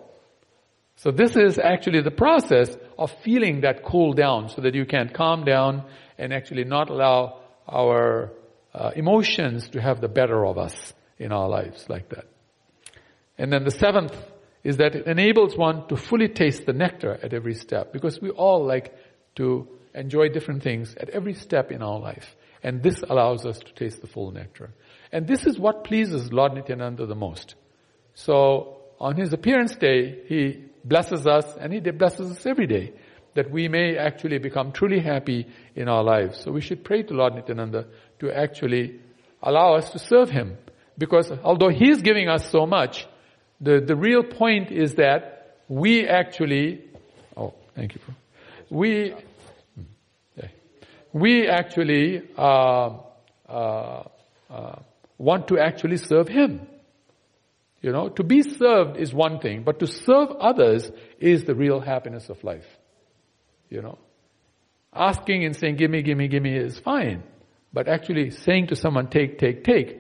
So 0.98 1.12
this 1.12 1.36
is 1.36 1.60
actually 1.60 2.02
the 2.02 2.12
process 2.12 2.76
of 2.98 3.12
feeling 3.24 3.62
that 3.62 3.84
cool 3.84 4.14
down 4.14 4.50
so 4.50 4.62
that 4.62 4.74
you 4.74 4.86
can 4.86 5.10
calm 5.10 5.46
down 5.46 5.84
and 6.18 6.34
actually 6.34 6.64
not 6.64 6.90
allow 6.90 7.40
our 7.68 8.32
uh, 8.74 8.92
emotions 8.96 9.70
to 9.70 9.82
have 9.82 10.02
the 10.02 10.08
better 10.08 10.46
of 10.46 10.58
us 10.58 10.94
in 11.20 11.32
our 11.32 11.48
lives 11.48 11.86
like 11.88 12.10
that. 12.10 12.26
And 13.38 13.54
then 13.54 13.64
the 13.64 13.72
seventh 13.72 14.16
is 14.68 14.78
that 14.78 14.96
it 14.98 15.08
enables 15.08 15.56
one 15.56 15.88
to 15.88 15.96
fully 15.96 16.28
taste 16.28 16.66
the 16.66 16.74
nectar 16.74 17.18
at 17.24 17.34
every 17.34 17.54
step 17.54 17.94
because 17.94 18.20
we 18.20 18.32
all 18.32 18.66
like 18.66 18.94
to 19.34 19.66
enjoy 19.96 20.28
different 20.28 20.62
things 20.62 20.94
at 21.00 21.10
every 21.12 21.34
step 21.34 21.72
in 21.72 21.82
our 21.82 21.98
life. 21.98 22.36
And 22.62 22.84
this 22.84 23.02
allows 23.02 23.46
us 23.46 23.60
to 23.60 23.74
taste 23.74 24.02
the 24.02 24.08
full 24.08 24.32
nectar. 24.32 24.74
And 25.10 25.26
this 25.26 25.46
is 25.46 25.58
what 25.58 25.86
pleases 25.86 26.34
Lord 26.34 26.54
Nityananda 26.54 27.06
the 27.06 27.16
most. 27.16 27.56
So 28.14 28.80
on 29.00 29.16
his 29.16 29.32
appearance 29.32 29.74
day, 29.78 30.24
he 30.26 30.66
blesses 30.84 31.26
us 31.26 31.46
and 31.58 31.72
he 31.72 31.80
blesses 31.80 32.30
us 32.30 32.46
every 32.46 32.68
day 32.68 32.92
that 33.36 33.50
we 33.50 33.70
may 33.70 33.96
actually 33.96 34.38
become 34.38 34.74
truly 34.74 35.00
happy 35.00 35.48
in 35.78 35.88
our 35.88 36.04
lives. 36.04 36.42
So 36.44 36.52
we 36.52 36.60
should 36.60 36.84
pray 36.84 37.04
to 37.04 37.14
Lord 37.14 37.36
Nityananda 37.36 37.86
to 38.20 38.38
actually 38.38 39.00
allow 39.42 39.76
us 39.76 39.92
to 39.92 40.00
serve 40.00 40.30
him. 40.30 40.58
Because 40.98 41.32
although 41.42 41.70
he 41.70 41.90
is 41.90 42.02
giving 42.02 42.28
us 42.28 42.52
so 42.52 42.66
much, 42.66 43.08
the, 43.60 43.80
the 43.80 43.96
real 43.96 44.24
point 44.24 44.72
is 44.72 44.96
that 44.96 45.58
we 45.68 46.08
actually, 46.08 46.84
oh, 47.36 47.54
thank 47.76 47.96
you. 47.96 48.02
We, 48.70 49.14
we 51.14 51.48
actually 51.48 52.22
uh, 52.38 52.98
uh, 53.50 54.04
uh, 54.50 54.80
want 55.18 55.48
to 55.48 55.60
actually 55.60 55.98
serve 55.98 56.28
Him. 56.28 56.68
You 57.82 57.92
know, 57.92 58.10
to 58.10 58.24
be 58.24 58.42
served 58.42 58.98
is 58.98 59.14
one 59.14 59.40
thing, 59.40 59.64
but 59.64 59.80
to 59.80 59.88
serve 59.88 60.32
others 60.32 60.92
is 61.20 61.44
the 61.46 61.56
real 61.56 61.80
happiness 61.80 62.30
of 62.30 62.44
life. 62.44 62.66
You 63.70 63.82
know, 63.82 63.98
asking 64.94 65.46
and 65.46 65.56
saying, 65.56 65.76
give 65.76 65.92
me, 65.92 66.02
give 66.02 66.18
me, 66.18 66.28
give 66.28 66.44
me 66.44 66.58
is 66.58 66.80
fine. 66.80 67.24
But 67.74 67.88
actually 67.88 68.32
saying 68.32 68.68
to 68.68 68.76
someone, 68.76 69.08
take, 69.08 69.38
take, 69.38 69.64
take 69.64 69.98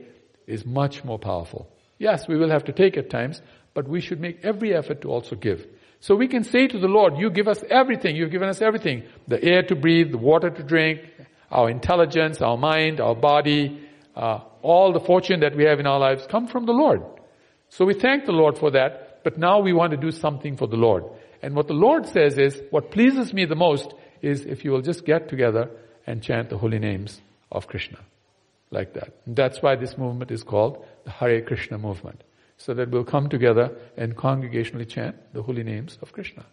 is 0.47 0.65
much 0.65 1.03
more 1.03 1.19
powerful. 1.19 1.69
Yes, 1.97 2.27
we 2.27 2.37
will 2.37 2.49
have 2.49 2.65
to 2.65 2.73
take 2.73 2.97
at 2.97 3.09
times, 3.09 3.41
but 3.73 3.87
we 3.87 4.01
should 4.01 4.19
make 4.19 4.43
every 4.43 4.73
effort 4.75 5.01
to 5.01 5.09
also 5.09 5.35
give. 5.35 5.65
So 5.99 6.15
we 6.15 6.27
can 6.27 6.43
say 6.43 6.67
to 6.67 6.79
the 6.79 6.87
Lord, 6.87 7.17
you 7.17 7.29
give 7.31 7.47
us 7.47 7.63
everything, 7.69 8.15
you've 8.15 8.31
given 8.31 8.49
us 8.49 8.61
everything. 8.61 9.03
The 9.27 9.43
air 9.43 9.63
to 9.63 9.75
breathe, 9.75 10.11
the 10.11 10.17
water 10.17 10.49
to 10.49 10.63
drink, 10.63 11.01
our 11.49 11.69
intelligence, 11.69 12.41
our 12.41 12.57
mind, 12.57 12.99
our 12.99 13.15
body, 13.15 13.81
uh, 14.15 14.39
all 14.61 14.93
the 14.93 14.99
fortune 14.99 15.39
that 15.39 15.55
we 15.55 15.63
have 15.65 15.79
in 15.79 15.87
our 15.87 15.99
lives 15.99 16.27
come 16.29 16.47
from 16.47 16.65
the 16.65 16.73
Lord. 16.73 17.01
So 17.69 17.85
we 17.85 17.93
thank 17.93 18.25
the 18.25 18.31
Lord 18.31 18.57
for 18.57 18.71
that, 18.71 19.23
but 19.23 19.37
now 19.37 19.59
we 19.59 19.73
want 19.73 19.91
to 19.91 19.97
do 19.97 20.11
something 20.11 20.55
for 20.55 20.67
the 20.67 20.75
Lord. 20.75 21.03
And 21.41 21.55
what 21.55 21.67
the 21.67 21.73
Lord 21.73 22.07
says 22.07 22.37
is, 22.37 22.59
what 22.69 22.91
pleases 22.91 23.33
me 23.33 23.45
the 23.45 23.55
most 23.55 23.93
is 24.21 24.45
if 24.45 24.63
you 24.65 24.71
will 24.71 24.81
just 24.81 25.05
get 25.05 25.29
together 25.29 25.69
and 26.05 26.23
chant 26.23 26.49
the 26.49 26.57
holy 26.57 26.79
names 26.79 27.21
of 27.51 27.67
Krishna. 27.67 27.99
Like 28.69 28.93
that. 28.93 29.13
That's 29.25 29.61
why 29.61 29.75
this 29.75 29.97
movement 29.97 30.31
is 30.31 30.43
called 30.43 30.85
the 31.05 31.11
Hare 31.11 31.41
Krishna 31.41 31.77
movement. 31.77 32.23
so 32.57 32.73
that 32.73 32.89
we'll 32.89 33.03
come 33.03 33.29
together 33.29 33.71
and 33.95 34.15
congregationally 34.15 34.87
chant 34.89 35.15
the 35.33 35.41
holy 35.41 35.63
names 35.63 35.97
of 36.01 36.11
Krishna. 36.11 36.45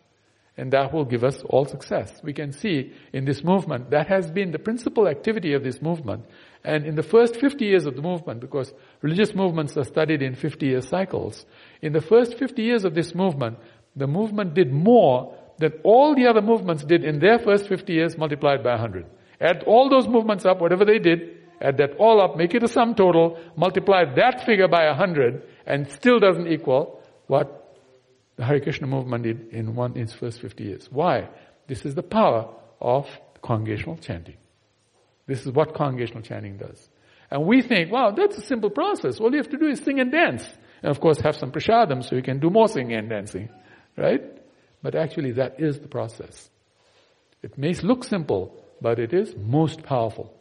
And 0.57 0.73
that 0.73 0.93
will 0.93 1.05
give 1.05 1.25
us 1.25 1.43
all 1.49 1.65
success. 1.65 2.21
We 2.23 2.33
can 2.33 2.53
see 2.53 2.93
in 3.12 3.25
this 3.25 3.43
movement, 3.43 3.91
that 3.91 4.07
has 4.07 4.31
been 4.31 4.53
the 4.53 4.59
principal 4.59 5.09
activity 5.09 5.55
of 5.55 5.65
this 5.65 5.83
movement. 5.83 6.27
And 6.62 6.87
in 6.87 6.95
the 6.95 7.03
first 7.03 7.37
50 7.37 7.65
years 7.65 7.87
of 7.87 7.97
the 7.97 8.03
movement, 8.03 8.41
because 8.41 8.73
religious 9.03 9.35
movements 9.35 9.77
are 9.77 9.85
studied 9.85 10.23
in 10.23 10.37
50 10.37 10.67
year 10.67 10.81
cycles, 10.81 11.45
in 11.83 11.93
the 11.93 12.01
first 12.01 12.39
50 12.39 12.62
years 12.62 12.85
of 12.85 12.95
this 12.95 13.15
movement, 13.15 13.59
the 13.97 14.07
movement 14.07 14.55
did 14.55 14.73
more 14.73 15.37
than 15.59 15.73
all 15.83 16.15
the 16.15 16.27
other 16.27 16.43
movements 16.43 16.85
did 16.85 17.03
in 17.05 17.19
their 17.19 17.39
first 17.39 17.67
50 17.67 17.93
years 17.93 18.17
multiplied 18.17 18.62
by 18.62 18.73
100. 18.73 19.07
Add 19.41 19.65
all 19.67 19.89
those 19.89 20.07
movements 20.07 20.45
up, 20.45 20.61
whatever 20.61 20.85
they 20.85 20.99
did, 21.01 21.34
add 21.65 21.79
that 21.79 21.97
all 21.99 22.21
up, 22.21 22.37
make 22.37 22.55
it 22.55 22.62
a 22.62 22.69
sum 22.69 22.95
total, 22.95 23.39
multiply 23.57 24.05
that 24.17 24.45
figure 24.45 24.69
by 24.69 24.87
100, 24.87 25.43
and 25.67 25.91
still 25.91 26.21
doesn't 26.21 26.47
equal 26.47 27.01
what 27.27 27.79
the 28.37 28.45
Hare 28.45 28.61
Krishna 28.61 28.87
movement 28.87 29.25
did 29.25 29.49
in 29.49 29.75
one 29.75 29.97
its 29.97 30.12
first 30.12 30.41
50 30.41 30.65
years. 30.65 30.89
Why? 30.91 31.29
This 31.67 31.87
is 31.87 31.95
the 31.95 32.03
power 32.03 32.49
of 32.81 33.07
congregational 33.43 33.97
chanting. 33.97 34.37
This 35.27 35.47
is 35.47 35.53
what 35.53 35.75
congregational 35.75 36.23
chanting 36.23 36.59
does. 36.59 36.89
And 37.31 37.47
we 37.47 37.62
think, 37.62 37.91
wow, 37.91 38.11
that's 38.11 38.37
a 38.37 38.43
simple 38.43 38.71
process. 38.71 39.19
All 39.19 39.31
you 39.31 39.39
have 39.39 39.49
to 39.51 39.57
do 39.57 39.67
is 39.67 39.81
sing 39.81 40.01
and 40.01 40.12
dance. 40.12 40.45
And 40.83 40.91
of 40.91 41.01
course 41.01 41.21
have 41.21 41.37
some 41.37 41.51
prasadam 41.51 42.05
so 42.05 42.17
you 42.17 42.23
can 42.23 42.41
do 42.41 42.51
more 42.51 42.69
singing 42.69 42.97
and 42.97 43.09
dancing. 43.09 43.49
Right? 43.97 44.23
But 44.83 44.95
actually 44.95 45.33
that 45.33 45.61
is 45.61 45.81
the 45.81 45.89
process. 45.89 46.51
It 47.43 47.57
may 47.57 47.73
look 47.75 48.05
simple, 48.05 48.62
but 48.81 48.99
it 48.99 49.15
is 49.15 49.35
most 49.37 49.83
powerful. 49.83 50.35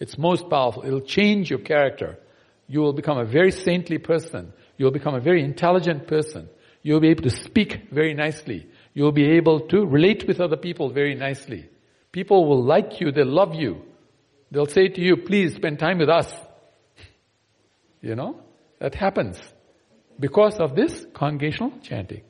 It's 0.00 0.16
most 0.16 0.48
powerful. 0.48 0.84
It'll 0.84 1.00
change 1.00 1.50
your 1.50 1.58
character. 1.58 2.18
You 2.66 2.80
will 2.80 2.92
become 2.92 3.18
a 3.18 3.24
very 3.24 3.50
saintly 3.50 3.98
person. 3.98 4.52
You'll 4.76 4.90
become 4.92 5.14
a 5.14 5.20
very 5.20 5.42
intelligent 5.42 6.06
person. 6.06 6.48
You'll 6.82 7.00
be 7.00 7.08
able 7.08 7.24
to 7.24 7.30
speak 7.30 7.88
very 7.90 8.14
nicely. 8.14 8.66
You'll 8.94 9.12
be 9.12 9.36
able 9.36 9.60
to 9.68 9.84
relate 9.84 10.26
with 10.26 10.40
other 10.40 10.56
people 10.56 10.90
very 10.90 11.14
nicely. 11.14 11.68
People 12.12 12.46
will 12.46 12.62
like 12.62 13.00
you, 13.00 13.12
they'll 13.12 13.26
love 13.26 13.54
you. 13.54 13.82
They'll 14.50 14.66
say 14.66 14.88
to 14.88 15.00
you, 15.00 15.16
please 15.16 15.54
spend 15.54 15.78
time 15.78 15.98
with 15.98 16.08
us. 16.08 16.32
You 18.00 18.14
know, 18.14 18.40
that 18.78 18.94
happens 18.94 19.40
because 20.20 20.60
of 20.60 20.76
this 20.76 21.04
congregational 21.14 21.72
chanting. 21.82 22.22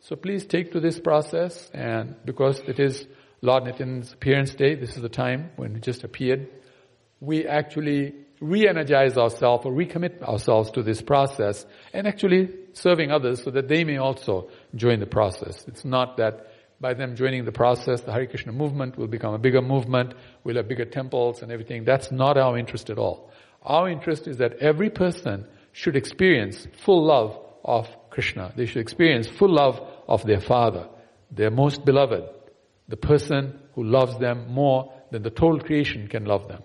So 0.00 0.16
please 0.16 0.44
take 0.46 0.72
to 0.72 0.80
this 0.80 0.98
process 0.98 1.70
and 1.72 2.16
because 2.24 2.58
it 2.66 2.80
is 2.80 3.06
Lord 3.40 3.64
Nityananda's 3.64 4.12
appearance 4.12 4.52
day, 4.54 4.74
this 4.74 4.96
is 4.96 5.02
the 5.02 5.08
time 5.08 5.50
when 5.54 5.76
he 5.76 5.80
just 5.80 6.02
appeared, 6.02 6.48
we 7.22 7.46
actually 7.46 8.12
re-energize 8.40 9.16
ourselves 9.16 9.64
or 9.64 9.72
recommit 9.72 10.20
ourselves 10.22 10.72
to 10.72 10.82
this 10.82 11.00
process 11.00 11.64
and 11.92 12.08
actually 12.08 12.48
serving 12.72 13.12
others 13.12 13.44
so 13.44 13.52
that 13.52 13.68
they 13.68 13.84
may 13.84 13.96
also 13.96 14.48
join 14.74 14.98
the 14.98 15.06
process. 15.06 15.64
It's 15.68 15.84
not 15.84 16.16
that 16.16 16.48
by 16.80 16.94
them 16.94 17.14
joining 17.14 17.44
the 17.44 17.52
process, 17.52 18.00
the 18.00 18.10
Hare 18.10 18.26
Krishna 18.26 18.50
movement 18.50 18.98
will 18.98 19.06
become 19.06 19.34
a 19.34 19.38
bigger 19.38 19.62
movement, 19.62 20.14
we'll 20.42 20.56
have 20.56 20.66
bigger 20.66 20.84
temples 20.84 21.42
and 21.42 21.52
everything. 21.52 21.84
That's 21.84 22.10
not 22.10 22.36
our 22.36 22.58
interest 22.58 22.90
at 22.90 22.98
all. 22.98 23.30
Our 23.62 23.88
interest 23.88 24.26
is 24.26 24.38
that 24.38 24.54
every 24.54 24.90
person 24.90 25.46
should 25.70 25.94
experience 25.94 26.66
full 26.84 27.06
love 27.06 27.38
of 27.64 27.88
Krishna. 28.10 28.52
They 28.56 28.66
should 28.66 28.82
experience 28.82 29.28
full 29.28 29.54
love 29.54 29.80
of 30.08 30.24
their 30.24 30.40
Father, 30.40 30.88
their 31.30 31.52
most 31.52 31.84
beloved, 31.84 32.24
the 32.88 32.96
person 32.96 33.60
who 33.76 33.84
loves 33.84 34.18
them 34.18 34.50
more 34.50 34.92
than 35.12 35.22
the 35.22 35.30
total 35.30 35.60
creation 35.60 36.08
can 36.08 36.24
love 36.24 36.48
them. 36.48 36.64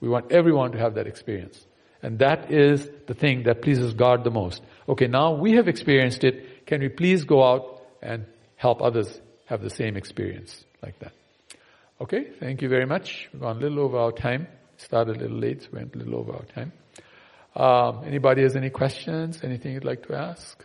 We 0.00 0.08
want 0.08 0.32
everyone 0.32 0.72
to 0.72 0.78
have 0.78 0.94
that 0.94 1.06
experience. 1.06 1.64
And 2.02 2.20
that 2.20 2.52
is 2.52 2.88
the 3.06 3.14
thing 3.14 3.42
that 3.44 3.62
pleases 3.62 3.94
God 3.94 4.22
the 4.22 4.30
most. 4.30 4.62
Okay, 4.88 5.08
now 5.08 5.34
we 5.34 5.52
have 5.54 5.66
experienced 5.66 6.22
it. 6.22 6.66
Can 6.66 6.80
we 6.80 6.88
please 6.88 7.24
go 7.24 7.42
out 7.42 7.82
and 8.00 8.26
help 8.56 8.80
others 8.82 9.20
have 9.46 9.62
the 9.62 9.70
same 9.70 9.96
experience 9.96 10.64
like 10.82 10.98
that? 11.00 11.12
Okay, 12.00 12.30
thank 12.38 12.62
you 12.62 12.68
very 12.68 12.86
much. 12.86 13.28
We've 13.32 13.42
gone 13.42 13.56
a 13.56 13.60
little 13.60 13.80
over 13.80 13.98
our 13.98 14.12
time. 14.12 14.46
Started 14.76 15.16
a 15.16 15.20
little 15.20 15.38
late, 15.38 15.68
went 15.72 15.96
a 15.96 15.98
little 15.98 16.14
over 16.14 16.32
our 16.34 16.44
time. 16.44 16.72
Um, 17.56 18.04
anybody 18.06 18.42
has 18.42 18.54
any 18.54 18.70
questions? 18.70 19.40
Anything 19.42 19.72
you'd 19.72 19.84
like 19.84 20.06
to 20.06 20.14
ask? 20.14 20.64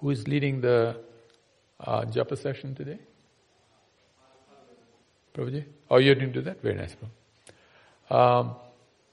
Who 0.00 0.10
is 0.10 0.28
leading 0.28 0.60
the 0.60 1.00
uh, 1.80 2.02
japa 2.02 2.36
session 2.36 2.74
today? 2.74 2.98
Prabhuji? 5.34 5.64
Oh, 5.90 5.98
you 5.98 6.14
didn't 6.14 6.32
do 6.32 6.42
that? 6.42 6.62
Very 6.62 6.74
nice. 6.74 6.96
Um, 8.10 8.56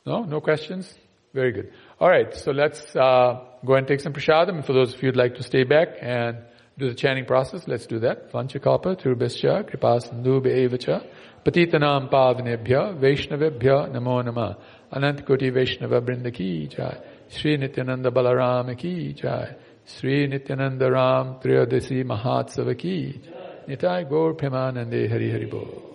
no? 0.05 0.23
No 0.23 0.41
questions? 0.41 0.93
Very 1.33 1.51
good. 1.51 1.71
Alright, 1.99 2.33
so 2.33 2.51
let's 2.51 2.95
uh, 2.95 3.41
go 3.65 3.73
and 3.73 3.87
take 3.87 3.99
some 3.99 4.13
prasadam. 4.13 4.55
And 4.55 4.65
for 4.65 4.73
those 4.73 4.93
of 4.93 5.03
you 5.03 5.09
who'd 5.09 5.17
like 5.17 5.35
to 5.35 5.43
stay 5.43 5.63
back 5.63 5.89
and 6.01 6.37
do 6.77 6.89
the 6.89 6.95
chanting 6.95 7.25
process, 7.25 7.67
let's 7.67 7.85
do 7.85 7.99
that. 7.99 8.31
Vanchakalpa, 8.31 8.95
Turbascha, 9.01 9.69
Kripasandu 9.69 10.41
Be'evacha, 10.41 11.05
Patitanam 11.43 12.09
Pavanebhya, 12.09 12.97
Vaishnavebhya, 12.99 13.91
Namo 13.91 14.23
Nama, 14.23 14.57
Anantakoti 14.93 15.53
Vaishnava 15.53 16.01
Brindaki 16.01 16.69
Jai, 16.69 16.97
Sri 17.27 17.57
Nityananda 17.57 18.11
Balarama 18.11 18.77
Ki 18.77 19.13
Jai, 19.13 19.55
Sri 19.85 20.27
Nityananda 20.27 20.89
Ram 20.89 21.35
Triyodasi 21.41 22.03
Mahatsava 22.03 22.77
Ki 22.77 23.21
Nitai 23.67 24.09
Gaur 24.09 24.35
Premanande 24.35 25.09
Hari 25.09 25.31
Hari 25.31 25.45
Bol. 25.45 25.94